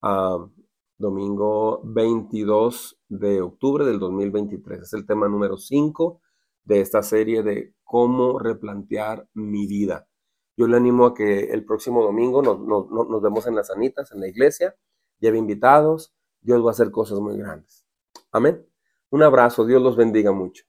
Ah, 0.00 0.48
domingo 0.96 1.80
22 1.84 3.00
de 3.08 3.40
octubre 3.42 3.84
del 3.84 3.98
2023. 3.98 4.80
Es 4.80 4.92
el 4.94 5.06
tema 5.06 5.28
número 5.28 5.58
5 5.58 6.20
de 6.64 6.80
esta 6.80 7.02
serie 7.02 7.42
de 7.42 7.74
cómo 7.84 8.38
replantear 8.38 9.28
mi 9.34 9.66
vida. 9.66 10.08
Yo 10.56 10.66
le 10.66 10.76
animo 10.76 11.06
a 11.06 11.14
que 11.14 11.50
el 11.50 11.64
próximo 11.64 12.02
domingo 12.02 12.42
nos, 12.42 12.60
nos 12.60 13.22
vemos 13.22 13.46
en 13.46 13.54
las 13.54 13.70
Anitas, 13.70 14.10
en 14.12 14.20
la 14.20 14.28
iglesia. 14.28 14.74
Lleve 15.20 15.38
invitados. 15.38 16.14
Dios 16.40 16.64
va 16.64 16.68
a 16.68 16.72
hacer 16.72 16.90
cosas 16.90 17.18
muy 17.20 17.36
grandes. 17.36 17.86
Amén. 18.30 18.66
Un 19.10 19.22
abrazo. 19.22 19.64
Dios 19.64 19.82
los 19.82 19.96
bendiga 19.96 20.32
mucho. 20.32 20.64